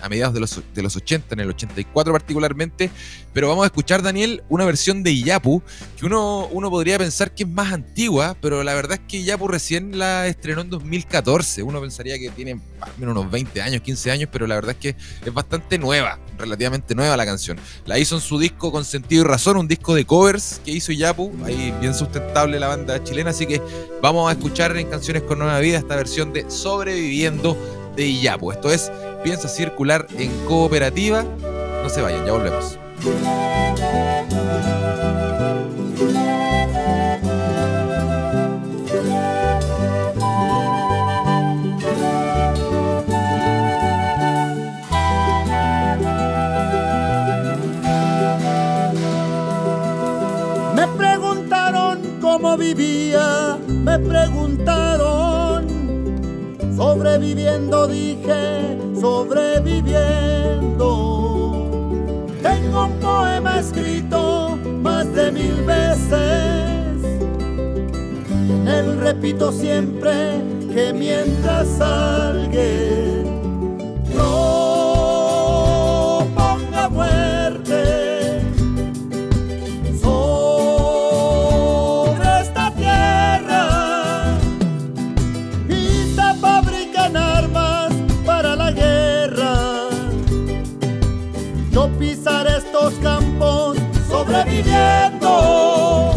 [0.00, 2.90] a mediados de los, de los 80, en el 84 particularmente,
[3.34, 5.62] pero vamos a escuchar, Daniel, una versión de Iyapu,
[5.98, 9.46] que uno, uno podría pensar que es más antigua, pero la verdad es que Iyapu
[9.46, 14.10] recién la estrenó en 2014, uno pensaría que tiene al menos unos 20 años, 15
[14.10, 17.58] años, pero la verdad es que es bastante nueva, relativamente nueva la canción.
[17.84, 20.92] La hizo en su disco Con Sentido y Razón, un disco de covers que hizo
[20.92, 23.60] Iyapu, ahí bien sustentable la banda chilena, así que
[24.00, 28.52] vamos a escuchar en Canciones con Nueva Vida esta versión de Sobreviviendo de Iyapu.
[28.52, 28.90] Esto es
[29.22, 31.24] Piensa Circular en Cooperativa.
[31.82, 32.78] No se vayan, ya volvemos.
[50.74, 54.73] Me preguntaron cómo vivía, me preguntaron
[57.24, 60.90] Sobreviviendo dije, sobreviviendo.
[62.42, 67.02] Tengo un poema escrito más de mil veces.
[68.38, 70.12] En él repito siempre
[70.74, 73.23] que mientras alguien
[94.64, 96.14] sobreviviendo.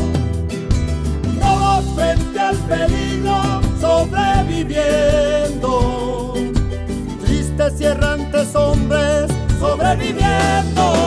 [1.39, 6.33] Todos frente al peligro, sobreviviendo.
[7.25, 11.06] Tristes y errantes hombres, sobreviviendo.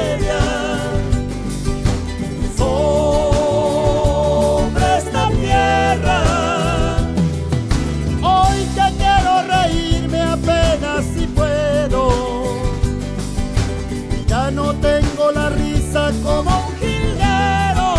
[16.23, 17.89] como un jilguero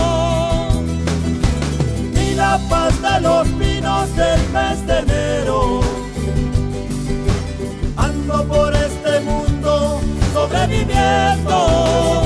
[2.14, 5.80] ni la paz de los pinos del mes de enero.
[7.96, 10.00] Ando por este mundo.
[10.32, 12.21] Sobreviviendo.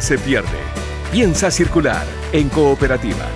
[0.00, 0.48] Se pierde.
[1.10, 3.28] Piensa circular en cooperativa.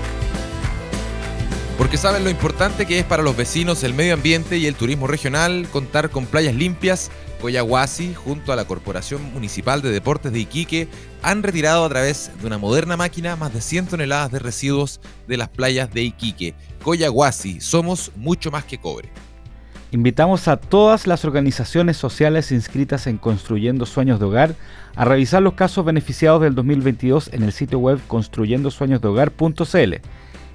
[1.76, 5.06] Porque saben lo importante que es para los vecinos el medio ambiente y el turismo
[5.06, 7.10] regional contar con playas limpias.
[7.42, 10.88] Coyahuasi, junto a la Corporación Municipal de Deportes de Iquique,
[11.20, 15.36] han retirado a través de una moderna máquina más de 100 toneladas de residuos de
[15.36, 16.54] las playas de Iquique.
[16.82, 19.10] Coyahuasi, somos mucho más que cobre.
[19.92, 24.56] Invitamos a todas las organizaciones sociales inscritas en Construyendo Sueños de Hogar
[24.96, 29.94] a revisar los casos beneficiados del 2022 en el sitio web construyendosueñosdehogar.cl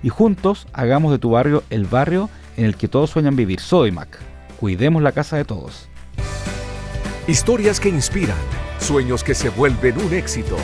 [0.03, 3.61] y juntos hagamos de tu barrio el barrio en el que todos sueñan vivir.
[3.61, 4.19] Sodimac.
[4.59, 5.87] Cuidemos la casa de todos.
[7.27, 8.37] Historias que inspiran,
[8.79, 10.57] sueños que se vuelven un éxito.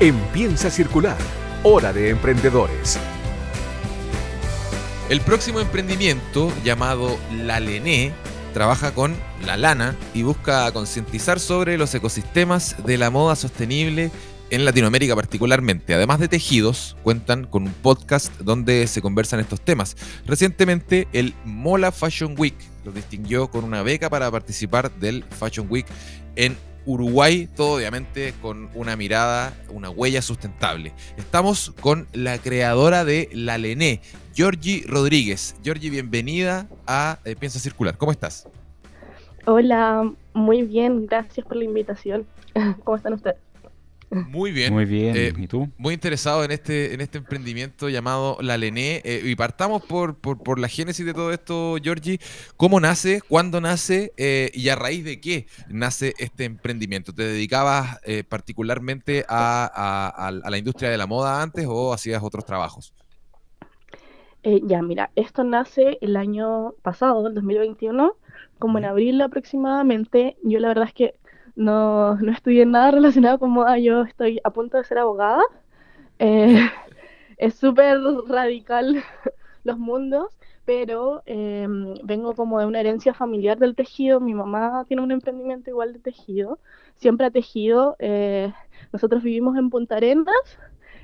[0.00, 1.16] En Piensa Circular,
[1.62, 2.98] hora de emprendedores.
[5.08, 8.12] El próximo emprendimiento, llamado La Lené,
[8.52, 9.14] trabaja con
[9.44, 14.10] la lana y busca concientizar sobre los ecosistemas de la moda sostenible
[14.50, 15.94] en Latinoamérica particularmente.
[15.94, 19.96] Además de tejidos, cuentan con un podcast donde se conversan estos temas.
[20.26, 25.86] Recientemente, el Mola Fashion Week los distinguió con una beca para participar del Fashion Week
[26.34, 30.92] en Uruguay, todo obviamente con una mirada, una huella sustentable.
[31.16, 34.00] Estamos con la creadora de La Lené,
[34.36, 35.56] Georgie Rodríguez.
[35.64, 37.96] Georgie, bienvenida a eh, Piensa Circular.
[37.96, 38.46] ¿Cómo estás?
[39.46, 42.26] Hola, muy bien, gracias por la invitación.
[42.84, 43.36] ¿Cómo están ustedes?
[44.10, 44.72] Muy bien.
[44.72, 45.16] Muy bien.
[45.16, 45.68] Eh, ¿Y tú?
[45.78, 49.00] Muy interesado en este, en este emprendimiento llamado La Lené.
[49.04, 52.20] Eh, y partamos por, por, por la génesis de todo esto, Georgie.
[52.56, 53.20] ¿Cómo nace?
[53.26, 54.12] ¿Cuándo nace?
[54.16, 57.12] Eh, ¿Y a raíz de qué nace este emprendimiento?
[57.14, 61.92] ¿Te dedicabas eh, particularmente a, a- a- a la industria de la moda antes o
[61.92, 62.92] hacías otros trabajos?
[64.46, 68.12] Eh, ya, mira, esto nace el año pasado, el 2021,
[68.60, 70.36] como en abril aproximadamente.
[70.44, 71.14] Yo la verdad es que
[71.56, 75.42] no, no estudié nada relacionado con moda, yo estoy a punto de ser abogada.
[76.20, 76.60] Eh,
[77.38, 79.02] es súper radical
[79.64, 80.28] los mundos,
[80.64, 81.66] pero eh,
[82.04, 84.20] vengo como de una herencia familiar del tejido.
[84.20, 86.60] Mi mamá tiene un emprendimiento igual de tejido,
[86.96, 87.96] siempre ha tejido.
[88.92, 90.58] nosotros vivimos en Punta Arenas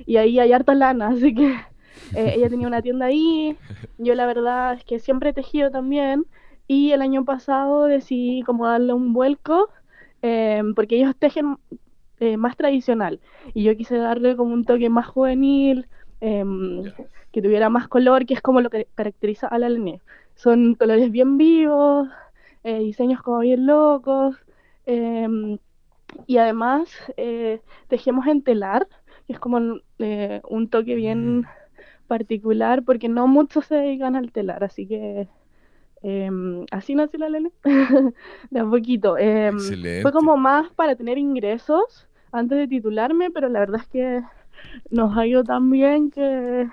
[0.07, 1.72] y ahí hay harta lana, así que
[2.15, 3.57] eh, ella tenía una tienda ahí.
[3.99, 6.27] Yo la verdad es que siempre he tejido también
[6.69, 9.69] y el año pasado decidí como darle un vuelco
[10.23, 11.59] eh, porque ellos tejen
[12.21, 13.21] eh, más tradicional
[13.55, 15.87] y yo quise darle como un toque más juvenil,
[16.21, 16.85] em,
[17.33, 20.01] que tuviera más color, que es como lo que caracteriza a la Lené.
[20.37, 22.09] Son colores bien vivos,
[22.65, 24.37] eh, diseños como bien locos
[24.87, 25.59] em,
[26.27, 28.87] y además eh, tejemos en telar,
[29.27, 31.47] que es como eh, un toque bien
[32.17, 35.29] particular porque no muchos se dedican al telar, así que
[36.03, 37.51] em, así nació la Lele,
[38.51, 39.17] de a poquito.
[39.19, 39.57] Em,
[40.03, 44.23] fue como más para tener ingresos antes de titularme, pero la verdad es que
[44.91, 46.69] nos ha ido tan bien que,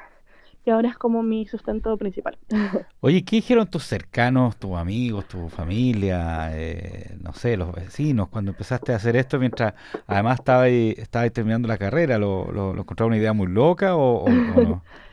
[0.63, 2.37] que ahora es como mi sustento principal.
[3.01, 8.51] Oye, ¿qué dijeron tus cercanos, tus amigos, tu familia, eh, no sé, los vecinos, cuando
[8.51, 9.73] empezaste a hacer esto mientras
[10.07, 12.17] además estabas estaba terminando la carrera?
[12.17, 14.83] ¿Lo, lo, lo encontraron una idea muy loca o, o- o no?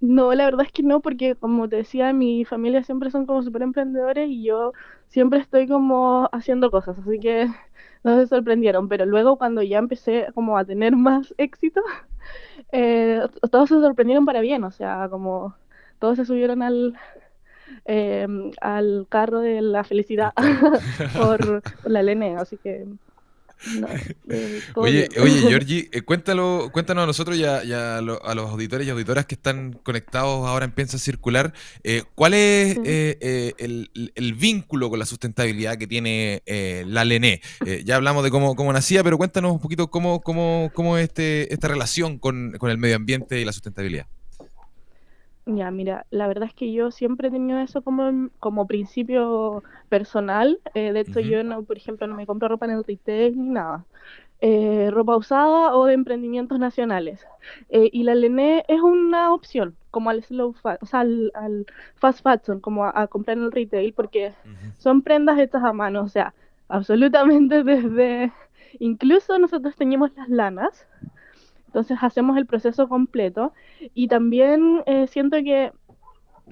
[0.00, 3.42] No, la verdad es que no, porque como te decía, mi familia siempre son como
[3.42, 4.72] súper emprendedores y yo
[5.08, 7.46] siempre estoy como haciendo cosas, así que
[8.04, 11.80] no se sorprendieron, pero luego cuando ya empecé como a tener más éxito,
[12.72, 15.56] eh, todos se sorprendieron para bien, o sea, como
[15.98, 16.94] todos se subieron al,
[17.86, 18.26] eh,
[18.60, 20.32] al carro de la felicidad
[21.16, 22.86] por, por la Lene, así que
[23.78, 23.88] no,
[24.28, 28.34] eh, Oye, oye, Georgie, eh, cuéntalo, cuéntanos a nosotros y, a, y a lo- a
[28.34, 31.52] los auditores y auditoras que están conectados ahora en Piensa Circular,
[31.84, 36.42] eh, ¿cuál es eh, el, el vínculo con la sustentabilidad que tiene
[36.86, 37.40] la LENE?
[37.84, 41.52] Ya hablamos de cómo, cómo nacía, pero cuéntanos un poquito cómo, cómo, cómo es este,
[41.52, 44.06] esta relación con, con el medio ambiente y la sustentabilidad.
[45.48, 50.60] Ya, mira, la verdad es que yo siempre he tenido eso como, como principio personal.
[50.74, 53.50] eh, de hecho, yo, no, por ejemplo, no me compro ropa en el retail ni
[53.50, 53.84] nada.
[54.40, 57.26] Eh, ropa usada o de emprendimientos nacionales.
[57.68, 61.66] Eh, y la Lené es una opción, como al slow fa- o sea, al, al
[61.96, 64.34] fast fashion, como a, a comprar en el retail, porque
[64.78, 66.34] son prendas hechas a mano, o sea,
[66.68, 68.32] absolutamente desde...
[68.80, 70.86] Incluso nosotros teníamos las lanas,
[71.66, 73.52] entonces hacemos el proceso completo
[73.94, 75.72] y también eh, siento que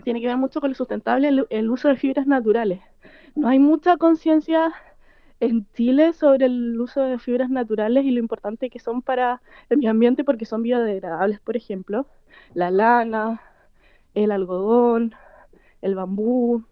[0.03, 2.81] tiene que ver mucho con lo sustentable el, el uso de fibras naturales.
[3.35, 4.73] No hay mucha conciencia
[5.41, 9.79] en Chile sobre el uso de fibras naturales y lo importante que son para el
[9.79, 12.07] medio ambiente porque son biodegradables, por ejemplo,
[12.55, 13.41] la lana,
[14.15, 15.15] el algodón,
[15.83, 16.65] el bambú,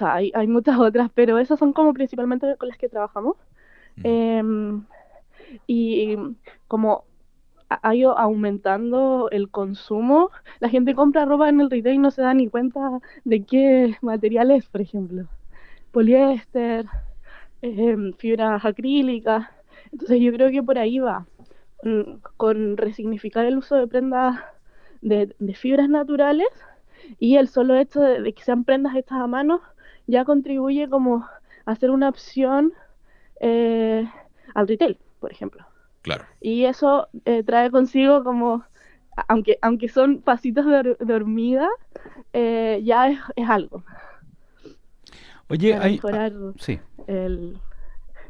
[0.00, 3.36] hay, hay muchas otras, pero esas son como principalmente con las que trabajamos.
[3.96, 4.02] Mm.
[4.04, 4.84] Em,
[5.66, 6.16] y
[6.66, 7.04] como
[7.68, 12.22] ha ido aumentando el consumo, la gente compra ropa en el retail y no se
[12.22, 15.26] da ni cuenta de qué material es, por ejemplo.
[15.92, 16.86] Poliéster,
[17.62, 19.48] em, fibras acrílicas.
[19.92, 21.26] Entonces yo creo que por ahí va,
[21.84, 24.40] mm, con resignificar el uso de prendas
[25.02, 26.48] de, fibras naturales
[27.18, 29.60] y el solo hecho de, que sean prendas hechas a mano
[30.06, 31.26] ya contribuye como
[31.66, 32.72] a ser una opción
[33.40, 34.08] eh,
[34.54, 35.67] al retail, por ejemplo.
[36.02, 36.24] Claro.
[36.40, 38.64] Y eso eh, trae consigo como,
[39.16, 41.68] a- aunque, aunque son pasitos de, de hormiga,
[42.32, 43.84] eh, ya es, es algo
[45.48, 46.80] Oye, para hay, mejorar sí.
[47.06, 47.58] el-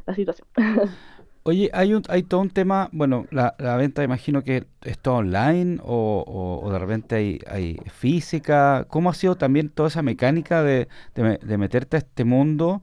[0.07, 0.48] la situación.
[1.44, 5.14] Oye, hay un, hay todo un tema, bueno, la, la venta imagino que es todo
[5.16, 8.87] online o, o- o de repente hay, hay física.
[8.90, 12.83] ¿Cómo ha sido también toda esa mecánica de, de de meterte a este mundo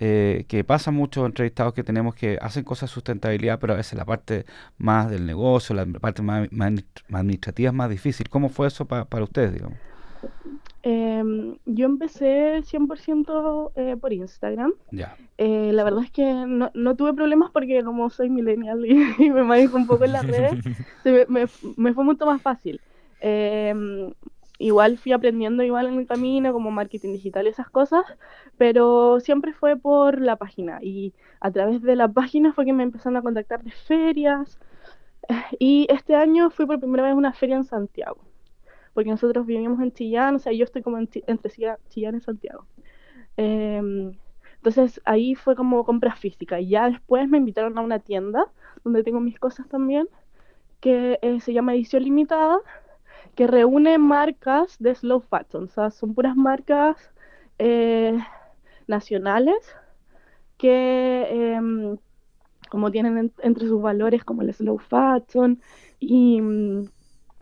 [0.00, 3.98] eh, que pasa muchos entrevistados que tenemos que hacen cosas de sustentabilidad, pero a veces
[3.98, 4.44] la parte
[4.78, 8.28] más del negocio, la parte más, más administ- más administrativa es más difícil.
[8.28, 9.78] ¿Cómo fue eso pa- para ustedes, digamos?
[10.82, 14.72] Em, yo empecé 100% eh, por Instagram.
[14.92, 15.16] Ya.
[15.38, 18.92] Eh, la verdad es que no, no tuve problemas porque como soy millennial y,
[19.26, 20.52] y me manejo un poco en las redes,
[21.02, 22.80] se me, me- me fue mucho más fácil.
[24.58, 28.04] Igual fui aprendiendo igual en el camino, como marketing digital y esas cosas,
[28.56, 32.82] pero siempre fue por la página y a través de la página fue que me
[32.82, 34.58] empezaron a contactar de ferias,
[35.58, 38.18] Y este año fui por primera vez a una feria en Santiago,
[38.94, 41.50] porque nosotros vivimos en Chillán, o sea, yo estoy como entre
[41.88, 42.66] Chillán y Santiago.
[43.36, 44.12] Em,
[44.56, 48.46] entonces ahí fue como compra física y ya después me invitaron a una tienda
[48.84, 50.08] donde tengo mis cosas también,
[50.80, 52.58] que eh, se llama Edición Limitada,
[53.36, 56.96] que reúne marcas de slow fashion, o sea, son puras marcas
[57.58, 58.18] eh,
[58.88, 59.56] nacionales
[60.56, 61.98] que em,
[62.70, 65.60] como tienen entre sus valores como el slow fashion
[66.00, 66.40] y,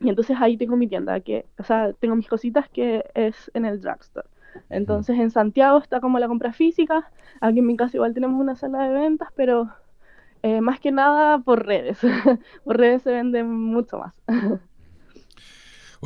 [0.01, 3.64] y, entonces ahí tengo mi tienda, que, o sea, tengo mis cositas que es en
[3.64, 4.28] el drugstore.
[4.70, 8.57] Entonces en Santiago está como la compra física, aquí en mi casa igual tenemos una
[8.57, 9.70] sala de ventas, pero
[10.42, 11.99] eh, más que nada por redes.
[12.64, 14.14] por redes se vende mucho más.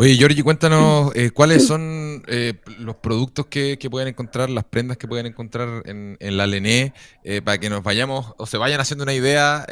[0.00, 5.08] Oye, Giorgi, cuéntanos eh, cuáles son eh, los productos que, pueden encontrar, las prendas que
[5.08, 6.94] pueden encontrar en, la Lené,
[7.44, 9.66] para que nos vayamos o se vayan haciendo una idea,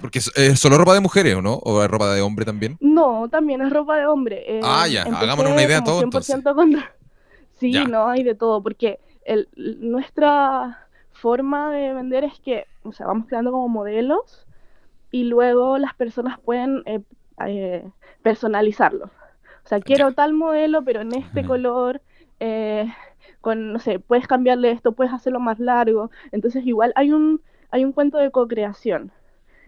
[0.00, 1.54] porque es solo ropa de mujeres, ¿o no?
[1.54, 2.76] ¿O es ropa de hombre también?
[2.80, 4.60] No, también es ropa de hombre.
[4.62, 6.04] ah, ya, hagámonos una idea todos.
[7.58, 13.06] Sí, no, hay de todo, porque el, nuestra forma de vender es que, o sea,
[13.06, 14.46] vamos creando como modelos
[15.10, 17.00] y luego las personas pueden eh,
[17.46, 17.84] eh,
[18.22, 19.10] personalizarlo.
[19.68, 22.00] O sea, quiero tal modelo, pero en este color,
[22.40, 22.90] eh,
[23.42, 26.10] con, no sé, puedes cambiarle esto, puedes hacerlo más largo.
[26.32, 29.12] Entonces, igual hay un, hay un cuento de co-creación.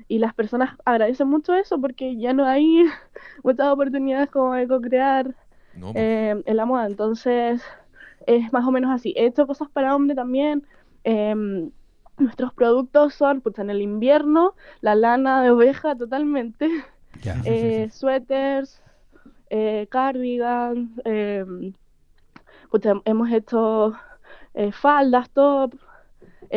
[0.09, 2.86] Y las personas agradecen mucho eso porque ya no hay
[3.44, 5.34] muchas oportunidades como de co-crear
[5.78, 5.94] pues.
[5.94, 6.86] en la moda.
[6.86, 7.62] Entonces,
[8.26, 9.12] es más o menos así.
[9.18, 10.66] He hecho cosas para hombre también.
[11.05, 11.72] Em,
[12.16, 16.70] nuestros productos son, pues en el invierno, la lana de oveja totalmente,
[17.44, 18.82] eh, suéteres,
[19.51, 21.72] eh, cardigans, em,
[22.70, 23.94] pues hemos hecho
[24.55, 25.74] eh, faldas, top,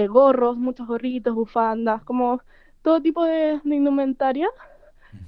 [0.09, 2.41] gorros, muchos gorritos, bufandas, como
[2.81, 4.47] todo tipo de, indumentaria.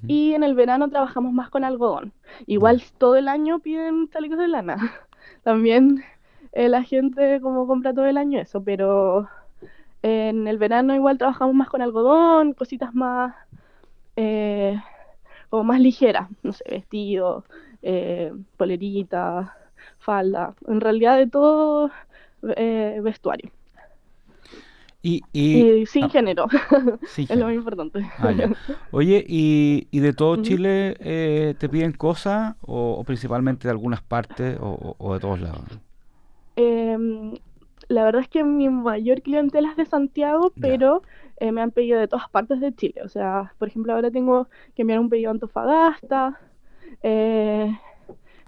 [0.08, 2.12] Y en el verano trabajamos más con algodón.
[2.48, 4.78] Igual todo el año piden chalecos de lana.
[5.44, 6.04] También
[6.54, 9.28] la gente como compra todo el año eso, pero
[10.06, 13.34] en el verano igual trabajamos más con algodón, cositas más,
[14.16, 14.80] eh,
[15.56, 17.46] como más ligeras, no sé, vestido,
[17.82, 19.56] eh, polerita,
[20.00, 21.92] falda, en realidad de todo
[22.58, 23.50] eh, vestuario.
[25.02, 25.22] Y,
[25.86, 26.48] sin ah, género,
[27.18, 28.00] es lo más importante.
[28.18, 28.34] Ah,
[28.92, 30.96] Oye, ¿y, y de todo Chile
[31.58, 35.80] te piden cosas o, principalmente de algunas partes o, o de todos lados?
[36.58, 36.98] Eh,
[37.88, 41.04] la verdad es que mi mayor clientela es de Santiago, pero
[41.38, 43.02] eh, me han pedido de todas partes de Chile.
[43.04, 46.40] O sea, por ejemplo, ahora tengo que enviar un pedido a Antofagasta.
[47.04, 47.78] Eh,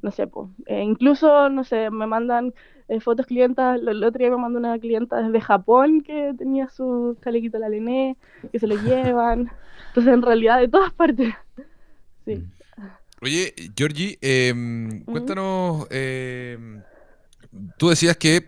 [0.01, 2.53] no sé, pues, incluso, no sé, me mandan
[2.87, 3.79] eh, fotos clientas.
[3.79, 8.17] El otro día me mandó una clienta desde Japón que tenía su chalequito la Lené,
[8.51, 9.51] que se lo llevan.
[9.89, 11.33] Entonces, en realidad, de todas partes.
[12.25, 12.35] Sí.
[12.35, 12.51] Mm.
[13.19, 15.87] Oye, Georgie, em, cuéntanos.
[15.89, 16.55] Eh,
[17.77, 18.47] tú decías que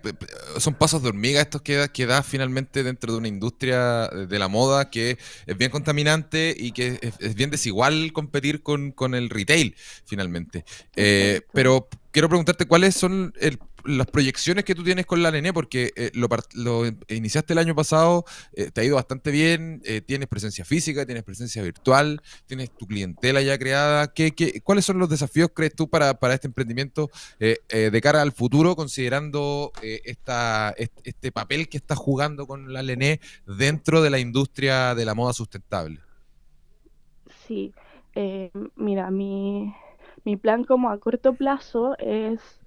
[0.57, 4.39] son pasos de hormiga estos que da, que da finalmente dentro de una industria de
[4.39, 9.29] la moda que es bien contaminante y que es, bien desigual competir con, con el
[9.29, 10.65] retail finalmente.
[10.95, 15.53] Eh, pero quiero preguntarte cuáles son el, las proyecciones que tú tienes con la Nené,
[15.53, 20.27] porque eh, lo, iniciaste el año pasado, eh, te ha ido bastante bien, eh, tienes
[20.27, 24.13] presencia física, tienes presencia virtual, tienes tu clientela ya creada.
[24.13, 27.09] ¿Qué, qué, cuáles son los desafíos, crees tú, para, para este emprendimiento
[27.39, 34.01] de cara al futuro, considerando esta, este, papel que estás jugando con la Lené dentro
[34.01, 35.99] de la industria de la moda sustentable?
[37.47, 37.73] Sí,
[38.75, 39.73] mira, mi,
[40.25, 42.58] mi plan como a corto plazo es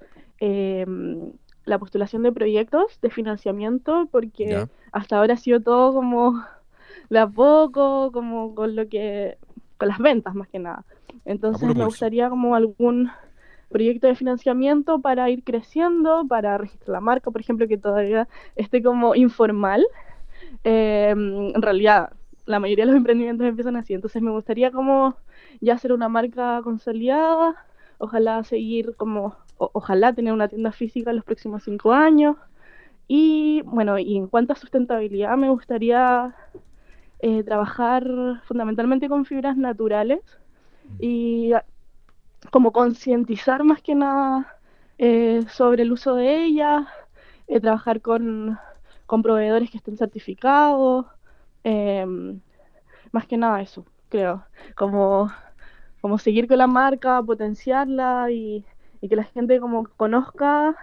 [0.45, 1.31] Em,
[1.67, 6.45] la postulación de proyectos de financiamiento, porque hasta ahora ha sido todo como
[7.11, 9.39] de a poco, como con lo que,
[9.79, 10.85] con las ventas más que nada.
[11.25, 13.09] Entonces me gustaría como algún
[13.69, 18.27] proyecto de financiamiento para ir creciendo, para registrar la marca, por ejemplo, que todavía
[18.57, 19.87] esté como informal.
[20.65, 22.15] Em, en realidad,
[22.47, 25.15] la mayoría de los emprendimientos empiezan así, entonces me gustaría como
[25.61, 27.65] ya ser una marca consolidada,
[28.03, 32.37] ojalá seguir como ojalá tener una tienda física en los próximos cinco años.
[33.07, 36.35] Y bueno, y en cuanto a sustentabilidad, me gustaría
[37.21, 38.05] eh, trabajar
[38.45, 40.21] fundamentalmente con fibras naturales
[40.99, 41.53] y
[42.51, 44.57] como concientizar más que nada
[44.99, 46.85] eh, sobre el uso de ellas,
[47.47, 48.59] eh, trabajar con,
[49.07, 51.07] con, proveedores que estén certificados,
[51.65, 52.41] em,
[53.13, 54.45] más que nada eso, creo,
[54.77, 55.31] como,
[56.03, 58.65] como seguir con la marca, potenciarla y,
[59.01, 60.77] y que la gente como conozca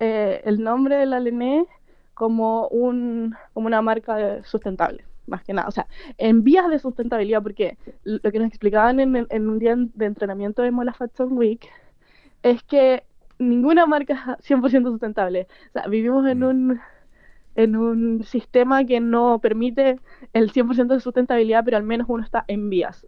[0.00, 1.66] eh, el nombre de la Lené
[2.14, 5.04] como, un, como una marca sustentable.
[5.26, 5.68] más que nada.
[5.68, 5.86] O sea,
[6.18, 10.62] en vías de sustentabilidad, porque lo que nos explicaban en, en un día de entrenamiento
[10.62, 11.66] de Mola Fashion Week
[12.42, 13.04] es que
[13.38, 15.46] ninguna marca es 100% sustentable.
[15.70, 16.44] O sea, vivimos en mm.
[16.44, 16.80] un
[17.56, 19.98] en un sistema que no permite
[20.34, 23.06] el 100% de sustentabilidad, pero al menos uno está en vías.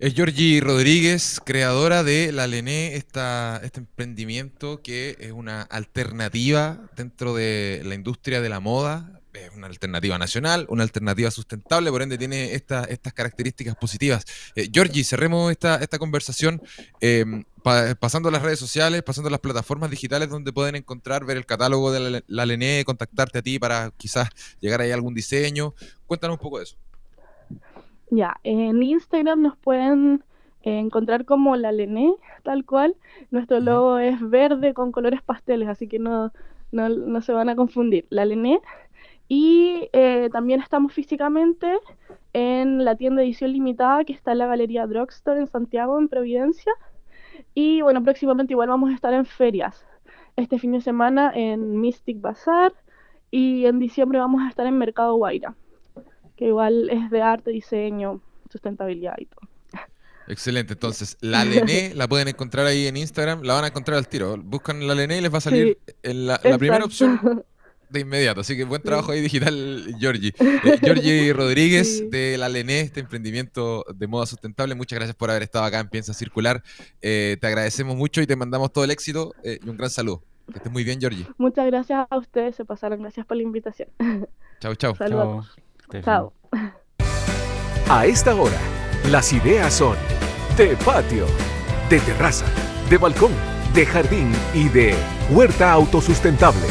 [0.00, 7.32] Es Georgie Rodríguez, creadora de La Lené, esta, este emprendimiento que es una alternativa dentro
[7.32, 12.18] de la industria de la moda, es una alternativa nacional, una alternativa sustentable, por ende
[12.18, 14.24] tiene estas características positivas.
[14.56, 16.60] Eh, Georgie, cerremos esta, esta conversación
[17.00, 17.44] em,
[18.00, 22.00] pasando las redes sociales, pasando las plataformas digitales donde pueden encontrar, ver el catálogo de
[22.00, 24.28] la, la LENE, contactarte a ti para quizás
[24.60, 25.72] llegar ahí a algún diseño.
[26.08, 26.76] Cuéntanos un poco de eso.
[28.10, 30.22] Ya, en Instagram nos pueden
[30.62, 32.96] encontrar como la Lené, tal cual.
[33.30, 36.32] Nuestro logo es verde con colores pasteles, así que no,
[36.72, 38.06] no, no se van a confundir.
[38.10, 38.60] La Lené
[39.28, 41.78] y eh, también estamos físicamente
[42.32, 46.72] en la tienda edición limitada que está en la Galería Drugstore en Santiago, en Providencia.
[47.54, 49.86] Y bueno, próximamente igual vamos a estar en ferias.
[50.36, 52.72] Este fin de semana en Mystic Bazaar
[53.30, 55.54] y en diciembre vamos a estar en Mercado Guaira,
[56.36, 58.20] que igual es de arte, diseño,
[58.50, 59.48] sustentabilidad y todo.
[60.26, 64.08] Excelente, entonces la Lené la pueden encontrar ahí en Instagram, la van a encontrar al
[64.08, 64.36] tiro.
[64.38, 67.44] Buscan la Lené y les va a salir en la, la primera opción
[67.90, 68.40] de inmediato.
[68.40, 70.34] Así que buen trabajo ahí digital, Georgie.
[70.38, 74.74] Eh, Georgie Rodríguez de la Lené, este emprendimiento de moda sustentable.
[74.74, 76.62] Muchas gracias por haber estado acá en Piensa Circular.
[77.02, 80.22] Eh, te agradecemos mucho y te mandamos todo el éxito eh, y un gran saludo.
[80.50, 81.26] Que estés muy bien, Georgie.
[81.38, 83.00] Muchas gracias a ustedes, se pasaron.
[83.00, 83.88] Gracias por la invitación.
[84.60, 84.94] Chau, chau.
[84.94, 85.56] Saludos.
[86.02, 86.32] Chao.
[87.88, 88.58] A esta hora,
[89.10, 89.96] las ideas son
[90.56, 91.26] de patio,
[91.90, 92.46] de terraza,
[92.88, 93.32] de balcón,
[93.74, 94.94] de jardín y de
[95.30, 96.66] huerta autosustentable.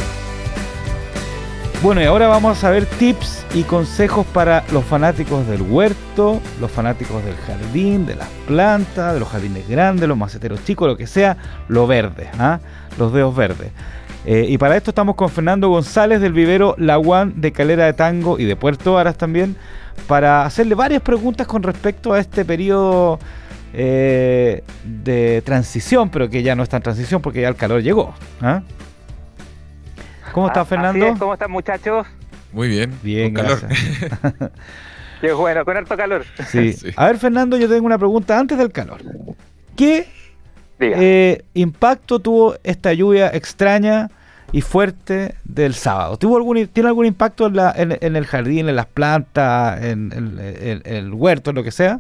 [1.84, 6.72] Bueno, y ahora vamos a ver tips y consejos para los fanáticos del huerto, los
[6.72, 11.08] fanáticos del jardín, de las plantas, de los jardines grandes, los maceteros chicos, lo que
[11.08, 11.36] sea,
[11.68, 12.62] lo verde, ¿ah?
[12.98, 13.72] los dedos verdes.
[14.26, 17.00] Eh, y para esto estamos con Fernando González del vivero La
[17.36, 19.56] de Calera de Tango y de Puerto Aras también,
[20.08, 23.20] para hacerle varias preguntas con respecto a este periodo
[23.74, 28.14] eh, de transición, pero que ya no está en transición porque ya el calor llegó.
[28.42, 28.62] ¿ah?
[30.32, 31.16] ¿Cómo está, Fernando?
[31.20, 32.08] ¿Cómo están, muchachos?
[32.54, 32.98] Muy bien.
[33.04, 33.60] Bien, con calor.
[35.22, 36.26] Qué bueno, con harto calor.
[36.48, 36.76] Sí.
[36.96, 39.02] A ver, Fernando, yo tengo una pregunta antes del calor.
[39.76, 40.08] ¿Qué
[40.96, 44.10] eh, impacto tuvo esta lluvia extraña
[44.52, 46.18] y fuerte del sábado?
[46.18, 50.12] ¿Tuvo algún, ¿Tiene algún impacto en, la, en, el jardín, en las plantas, en,
[50.86, 52.00] el huerto, en lo que sea?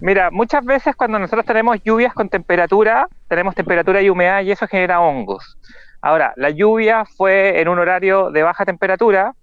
[0.00, 4.66] Mira, muchas veces cuando nosotros tenemos lluvias con temperatura, tenemos temperatura y humedad y eso
[4.66, 5.56] genera hongos.
[6.00, 9.34] Ahora, la lluvia fue en un horario de baja temperatura.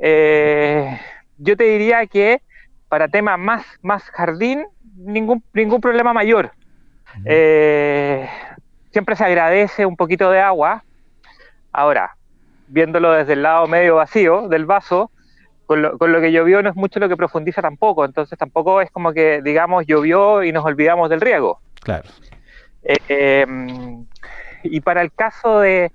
[0.00, 1.00] Eh,
[1.38, 2.40] yo te diría que
[2.88, 4.64] para temas más, más jardín,
[4.94, 6.52] ningún, ningún problema mayor.
[7.24, 8.28] Eh,
[8.90, 10.84] siempre se agradece un poquito de agua.
[11.72, 12.16] Ahora,
[12.68, 15.10] viéndolo desde el lado medio vacío del vaso,
[15.66, 18.80] con lo, con lo, que llovió no es mucho lo que profundiza tampoco, entonces tampoco
[18.80, 21.60] es como que, digamos, llovió y nos olvidamos del riego.
[21.82, 22.08] Claro.
[22.82, 23.46] Eh,
[24.62, 25.92] y para el caso de,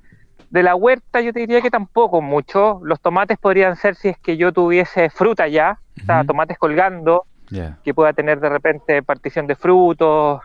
[0.51, 2.79] la huerta, yo te diría que tampoco mucho.
[2.83, 7.25] Los tomates podrían ser si es que yo tuviese fruta ya, o sea, tomates colgando,
[7.83, 10.41] que pueda tener de repente partición de frutos.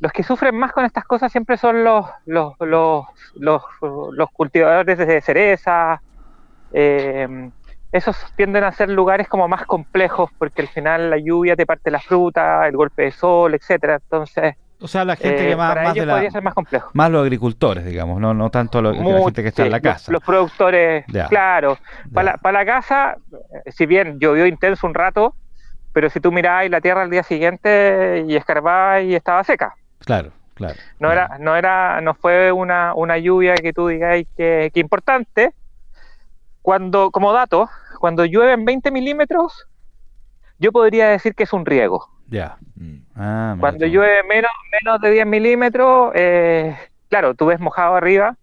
[0.00, 2.54] Los que sufren más con estas cosas siempre son los, los,
[3.34, 6.00] los, cultivadores de cereza.
[6.72, 7.50] Eh,
[7.92, 11.90] esos tienden a ser lugares como más complejos porque al final la lluvia te parte
[11.90, 13.96] la fruta, el golpe de sol, etcétera.
[13.96, 16.90] Entonces, o sea, la gente que eh, más, más, de la, ser más complejo.
[16.94, 20.10] Más los agricultores, digamos, no, no tanto la gente que está en la casa.
[20.10, 21.76] Los, productores, claro.
[22.12, 23.16] Para la, la, casa,
[23.66, 25.34] eh, si bien llovió intenso un rato,
[25.92, 29.74] pero si tú mirabas la tierra al día siguiente y escarbabas y estaba seca.
[30.00, 30.74] Claro, claro.
[30.98, 35.52] No era, no era, no fue una, una lluvia que tú digas que, que importante.
[36.62, 37.68] Cuando, como dato,
[38.00, 39.66] cuando llueven 20 milímetros,
[40.58, 42.06] yo podría decir que es un riego.
[42.28, 42.58] Ya.
[42.76, 42.96] Mm.
[43.16, 46.76] Ah, Cuando llueve menos, menos de 10 milímetros, eh,
[47.08, 48.36] claro, tú ves mojado arriba,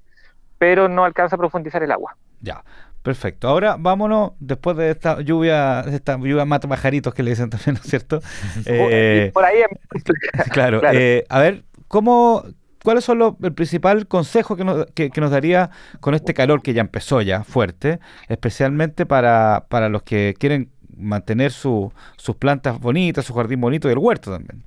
[0.58, 2.18] pero no alcanza a profundizar el agua.
[2.41, 2.64] Ya.
[3.08, 3.47] Perfecto.
[3.47, 7.76] Ahora vámonos, después de esta lluvia, de esta lluvia mata pajaritos que le dicen también,
[7.76, 8.20] ¿no es cierto?
[8.66, 9.62] Eh, por ahí.
[10.51, 10.82] claro.
[10.91, 12.43] Eh, a ver, ¿cómo,
[12.84, 15.70] ¿cuáles son los, el principal consejo que nos, que, nos daría
[16.01, 21.53] con este calor que ya empezó ya fuerte, especialmente para, para los que quieren mantener
[21.53, 21.93] sus
[22.39, 24.66] plantas bonitas, su jardín bonito y el huerto también.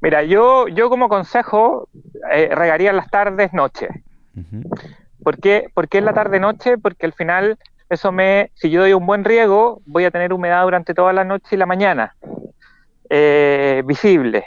[0.00, 1.88] Mira, yo, yo como consejo
[2.30, 3.90] eh, regaría las tardes, noches.
[5.28, 6.78] ¿Por qué, ¿por qué en la tarde-noche?
[6.78, 7.58] Porque al final
[7.90, 11.22] eso me, si yo doy un buen riego, voy a tener humedad durante toda la
[11.22, 12.16] noche y la mañana,
[13.10, 14.46] eh, visible.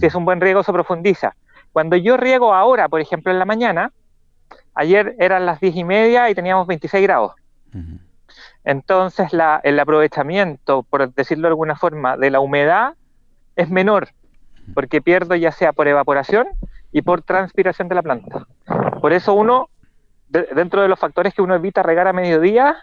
[0.00, 1.34] Si es un buen riego, se profundiza.
[1.70, 3.92] Cuando yo riego ahora, por ejemplo, en la mañana,
[4.72, 7.34] ayer eran las 10 y media y teníamos 26 grados.
[8.64, 12.94] Entonces la, el aprovechamiento, por decirlo de alguna forma, de la humedad
[13.54, 14.08] es menor,
[14.72, 16.46] porque pierdo ya sea por evaporación
[16.90, 18.46] y por transpiración de la planta.
[19.02, 19.68] Por eso uno,
[20.54, 22.76] dentro de los factores que uno evita regar a mediodía,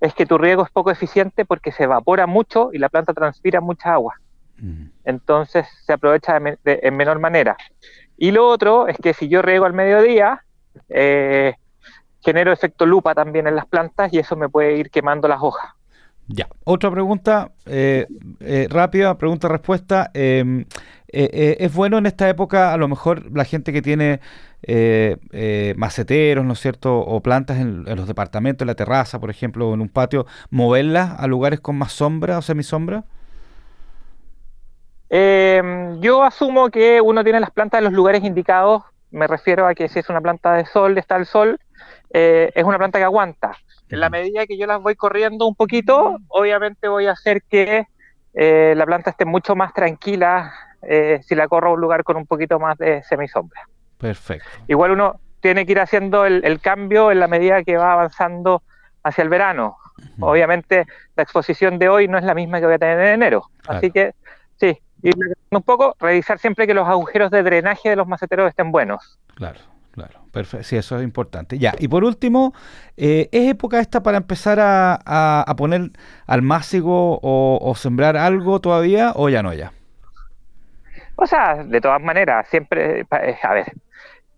[0.00, 3.60] es que tu riego es poco eficiente porque se evapora mucho y la planta transpira
[3.60, 4.14] mucha agua.
[5.04, 7.56] Entonces se aprovecha en menor manera.
[8.16, 10.44] Y lo otro es que si yo riego al mediodía,
[10.88, 11.54] eh,
[12.20, 15.70] genero efecto lupa también en las plantas y eso me puede ir quemando las hojas.
[16.26, 18.06] Ya, otra pregunta eh,
[18.40, 20.10] eh, rápida, pregunta-respuesta.
[20.14, 20.64] Em,
[21.06, 24.20] ¿Es bueno en esta época, a lo mejor, la gente que tiene
[25.76, 29.74] maceteros, ¿no es cierto?, o plantas en, los departamentos, en la terraza, por ejemplo, o
[29.74, 33.04] en un patio, moverlas a lugares con más sombra o semisombra?
[35.16, 38.82] Em, yo asumo que uno tiene las plantas en los lugares indicados.
[39.12, 41.60] Me refiero a que si es una planta de sol, está el sol,
[42.12, 43.56] eh, es una planta que aguanta.
[43.90, 47.86] En la medida que yo las voy corriendo un poquito, obviamente voy a hacer que
[48.32, 50.52] eh, la planta esté mucho más tranquila
[50.82, 53.68] eh, si la corro a un lugar con un poquito más de semisombra.
[53.98, 54.48] Perfecto.
[54.68, 58.62] Igual uno tiene que ir haciendo el, cambio en la medida que va avanzando
[59.02, 59.76] hacia el verano.
[60.20, 60.86] Obviamente
[61.16, 63.50] la exposición de hoy no es la misma que voy a tener en enero.
[63.66, 64.14] Así que
[64.56, 65.10] sí, y
[65.50, 69.18] un poco, revisar siempre que los agujeros de drenaje de los maceteros estén buenos.
[69.34, 70.20] Claro, claro.
[70.32, 70.64] Perfecto.
[70.64, 71.58] Sí, eso es importante.
[71.58, 72.54] Ya, y por último,
[72.96, 75.90] eh, ¿es época esta para empezar a, poner
[76.26, 79.72] al másigo o, sembrar algo todavía o ya no ya?
[81.16, 83.72] O sea, de todas maneras, siempre, eh, a ver,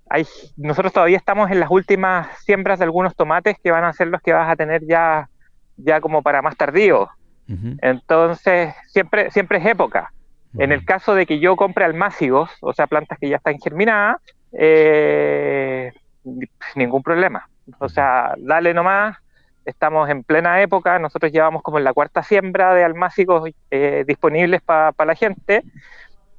[0.08, 0.26] hay,
[0.56, 4.20] nosotros todavía estamos en las últimas siembras de algunos tomates que van a ser los
[4.22, 5.28] que vas a tener ya,
[5.76, 7.08] ya como para más tardío.
[7.80, 10.12] Entonces, siempre, siempre es época.
[10.58, 14.16] En el caso de que yo compre almácigos, o sea, plantas que ya están germinadas,
[14.52, 15.92] eh,
[16.74, 17.48] ningún problema.
[17.78, 19.16] O sea, dale nomás,
[19.64, 24.62] estamos en plena época, nosotros llevamos como en la cuarta siembra de almácigos eh, disponibles
[24.62, 25.62] para la gente,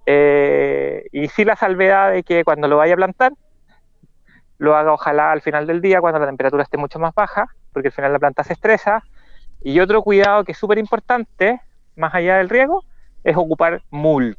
[0.06, 3.34] eh, y sí la salvedad de que cuando lo vaya a plantar,
[4.58, 7.90] lo haga ojalá al final del día, cuando la temperatura esté mucho más baja, porque
[7.90, 9.04] al final la planta se estresa.
[9.62, 11.62] Y otro cuidado que es súper importante,
[11.96, 12.84] más allá del riego,
[13.24, 14.38] es ocupar mulch,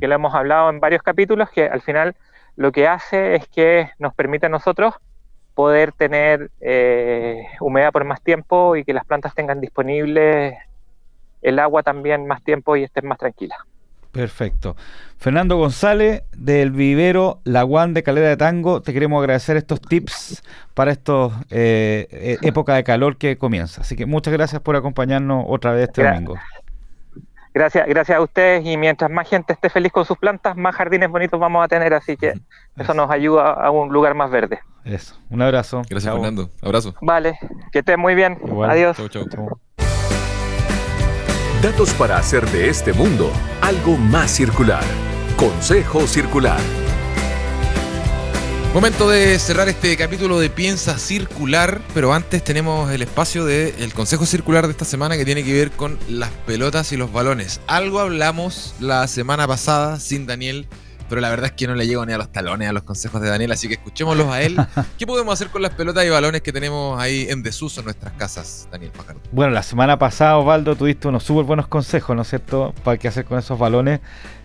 [0.00, 2.16] que lo hemos hablado en varios capítulos, que al final
[2.56, 4.94] lo que hace es que nos permite a nosotros
[5.54, 10.58] poder tener eh, humedad por más tiempo y que las plantas tengan disponible
[11.42, 13.58] el agua también más tiempo y estén más tranquilas.
[14.12, 14.76] Perfecto.
[15.18, 20.42] Fernando González del vivero Laguán de Calera de Tango, te queremos agradecer estos tips
[20.74, 23.80] para esta eh, eh, época de calor que comienza.
[23.80, 26.36] Así que muchas gracias por acompañarnos otra vez este domingo.
[27.52, 31.10] Gracias, gracias a ustedes y mientras más gente esté feliz con sus plantas, más jardines
[31.10, 32.34] bonitos vamos a tener, así que
[32.76, 34.60] eso nos ayuda a un lugar más verde.
[34.84, 35.82] Eso, un abrazo.
[35.90, 36.94] Gracias Fernando, abrazo.
[37.00, 37.36] Vale,
[37.72, 38.38] que estén muy bien.
[38.68, 38.96] Adiós.
[38.96, 39.58] Chau, chau.
[41.62, 44.84] Datos para hacer de este mundo algo más circular.
[45.36, 46.60] Consejo Circular.
[48.72, 54.24] Momento de cerrar este capítulo de Piensa Circular, pero antes tenemos el espacio del Consejo
[54.24, 57.60] Circular de esta semana que tiene que ver con las pelotas y los balones.
[57.66, 60.68] Algo hablamos la semana pasada sin Daniel,
[61.08, 63.20] pero la verdad es que no le llego ni a los talones a los consejos
[63.20, 64.56] de Daniel, así que escuchémoslos a él.
[64.98, 68.12] ¿Qué podemos hacer con las pelotas y balones que tenemos ahí en desuso en nuestras
[68.14, 69.20] casas, Daniel Pajardo?
[69.32, 73.08] Bueno, la semana pasada, Osvaldo, tuviste unos súper buenos consejos, ¿no es cierto?, para qué
[73.08, 74.00] hacer con esos balones.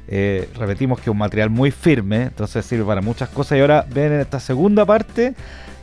[0.07, 3.57] Eh, repetimos que es un material muy firme, entonces sirve para muchas cosas.
[3.57, 5.33] Y ahora ven en esta segunda parte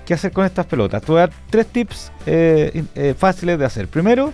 [0.05, 1.03] qué hacer con estas pelotas.
[1.03, 3.89] Te voy a dar tres tips eh, eh, fáciles de hacer.
[3.89, 4.33] Primero,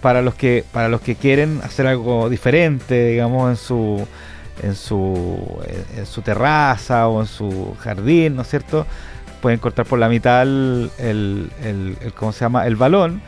[0.00, 4.06] para los que para los que quieren hacer algo diferente, digamos, en su
[4.62, 5.60] en su
[5.96, 8.86] en su terraza o en su jardín, ¿no es cierto?
[9.40, 12.66] Pueden cortar por la mitad el, el, ¿cómo se llama?
[12.66, 13.20] el balón,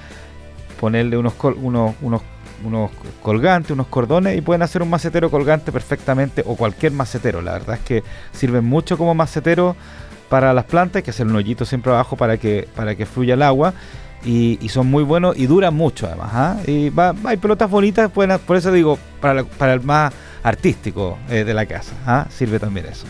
[0.80, 2.22] ponerle unos unos, unos
[2.64, 2.90] unos
[3.22, 7.42] colgantes, unos cordones y pueden hacer un macetero colgante perfectamente o cualquier macetero.
[7.42, 9.76] La verdad es que sirven mucho como macetero
[10.28, 13.34] para las plantas, hay que hacer un hoyito siempre abajo para que, para que fluya
[13.34, 13.74] el agua.
[14.26, 16.30] Y, son muy buenos y duran mucho además.
[16.32, 16.56] ¿ah?
[16.66, 20.14] Y va, hay pelotas bonitas, pueden, por eso digo, para, para el más
[20.44, 21.94] artístico eh, de la casa.
[22.06, 22.26] ¿ah?
[22.30, 23.06] Sirve también eso.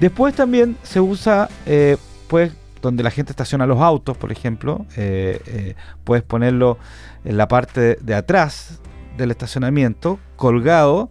[0.00, 1.98] Después también se usa, eh,
[2.28, 5.74] pues, donde la gente estaciona los autos, por ejemplo, eh,
[6.04, 6.78] puedes ponerlo
[7.24, 8.80] en la parte de atrás
[9.16, 11.10] del estacionamiento, colgado,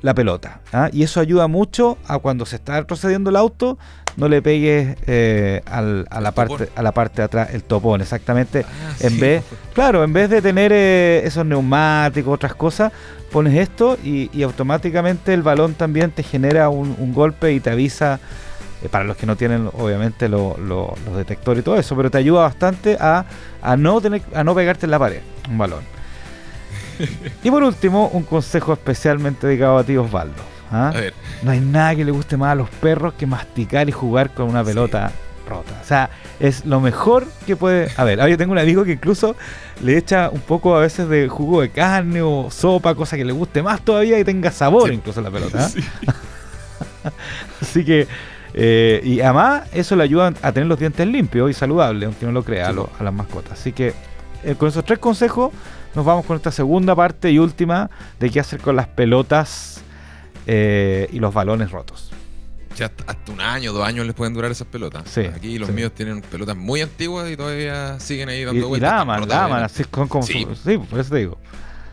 [0.00, 0.60] la pelota.
[0.72, 0.88] ¿ah?
[0.92, 3.78] Y eso ayuda mucho a cuando se está retrocediendo el auto,
[4.16, 8.00] no le pegues eh, al- a, la parte, a la parte de atrás el topón,
[8.00, 8.64] exactamente.
[8.66, 9.20] Ah, en sí.
[9.20, 9.44] vez,
[9.74, 12.92] claro, en vez de tener eh, esos neumáticos, otras cosas,
[13.30, 17.70] pones esto y, y automáticamente el balón también te genera un, un golpe y te
[17.70, 18.20] avisa,
[18.82, 22.10] eh, para los que no tienen obviamente lo- lo- los detectores y todo eso, pero
[22.10, 23.24] te ayuda bastante a,
[23.62, 25.80] a no tener, a no pegarte en la pared un balón.
[27.42, 30.51] y por último, un consejo especialmente dedicado a ti, Osvaldo.
[30.72, 30.88] ¿Ah?
[30.88, 33.92] A ver, No hay nada que le guste más a los perros que masticar y
[33.92, 35.12] jugar con una pelota
[35.48, 35.72] rota.
[35.82, 36.08] O sea,
[36.40, 38.20] es lo mejor que puede haber.
[38.20, 39.34] Ahora yo tengo un amigo que incluso
[39.82, 43.32] le echa un poco a veces de jugo de carne o sopa, cosa que le
[43.32, 44.94] guste más todavía y tenga sabor Sí.
[44.94, 45.64] incluso la pelota.
[45.64, 45.68] ¿ah?
[45.72, 45.80] sí.
[47.60, 48.06] Así que,
[48.54, 52.32] eh, y además eso le ayuda a tener los dientes limpios y saludables, aunque no
[52.32, 53.58] lo crea, a, lo- a las mascotas.
[53.58, 53.94] Así que
[54.44, 55.52] eh, con esos tres consejos
[55.94, 59.81] nos vamos con esta segunda parte y última de qué hacer con las pelotas
[60.46, 62.10] eh, y los balones rotos.
[62.76, 65.02] Ya hasta, un año, dos años les pueden durar esas pelotas.
[65.06, 65.74] Sí, Aquí los sí.
[65.74, 68.80] míos tienen pelotas muy antiguas y todavía siguen ahí Y, dando y vueltas.
[68.90, 70.46] la están aman, rotas la de- aman, así son como Sí.
[70.48, 71.38] su- sí, por eso te digo.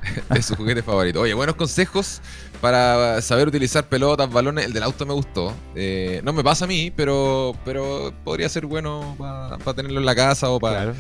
[0.34, 1.20] de su juguete favorito.
[1.20, 2.22] Oye, buenos consejos
[2.62, 4.66] para saber utilizar pelotas, balones.
[4.66, 5.54] El del auto me gustó.
[5.76, 10.16] Eh, no me pasa a mí, pero, pero podría ser bueno para tenerlo en la
[10.16, 10.96] casa o para Claro.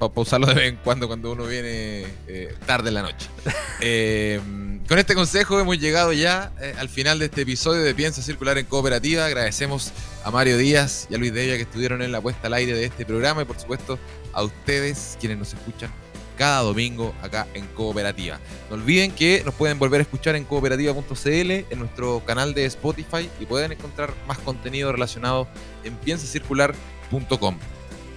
[0.00, 3.28] Usarlo de vez en cuando cuando uno viene eh, tarde en la noche.
[3.82, 4.38] Eh,
[4.86, 8.58] con este consejo hemos llegado ya eh, al final de este episodio de Piensa Circular
[8.58, 9.24] en Cooperativa.
[9.24, 9.92] Agradecemos
[10.22, 12.84] a Mario Díaz y a Luis Devia que estuvieron en la puesta al aire de
[12.84, 13.98] este programa y por supuesto
[14.34, 15.90] a ustedes quienes nos escuchan
[16.36, 18.40] cada domingo acá en Cooperativa.
[18.68, 23.30] No olviden que nos pueden volver a escuchar en cooperativa.cl, en nuestro canal de Spotify
[23.38, 25.46] y pueden encontrar más contenido relacionado
[25.84, 27.56] en piensacircular.com.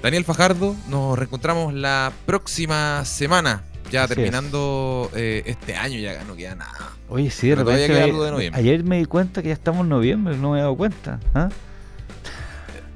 [0.04, 6.36] Daniel Fajardo, nos reencontramos la próxima semana, ya Así terminando eh, este año, ya no
[6.36, 6.92] queda nada.
[7.08, 8.60] Oye, sí, de repente queda me- algo de noviembre.
[8.60, 11.20] ayer me di cuenta que ya estamos en noviembre, no me he dado cuenta.
[11.34, 11.48] ¿ah?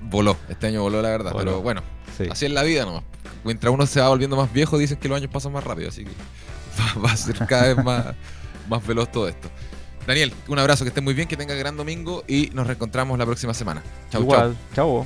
[0.02, 1.46] Voló, este año voló la verdad, Voló.
[1.46, 1.82] pero bueno,
[2.18, 2.26] Sí.
[2.30, 3.04] así es la vida nomás.
[3.46, 6.04] Mientras uno se va volviendo más viejo, dicen que los años pasan más rápido, así
[6.04, 6.12] que
[7.00, 8.06] va, va a ser cada vez más,
[8.70, 9.50] más veloz todo esto.
[10.06, 13.26] Daniel, un abrazo, que estés muy bien, que tenga gran domingo y nos reencontramos la
[13.26, 13.82] próxima semana.
[14.10, 14.24] Chau, chau.
[14.24, 15.06] Igual, chau.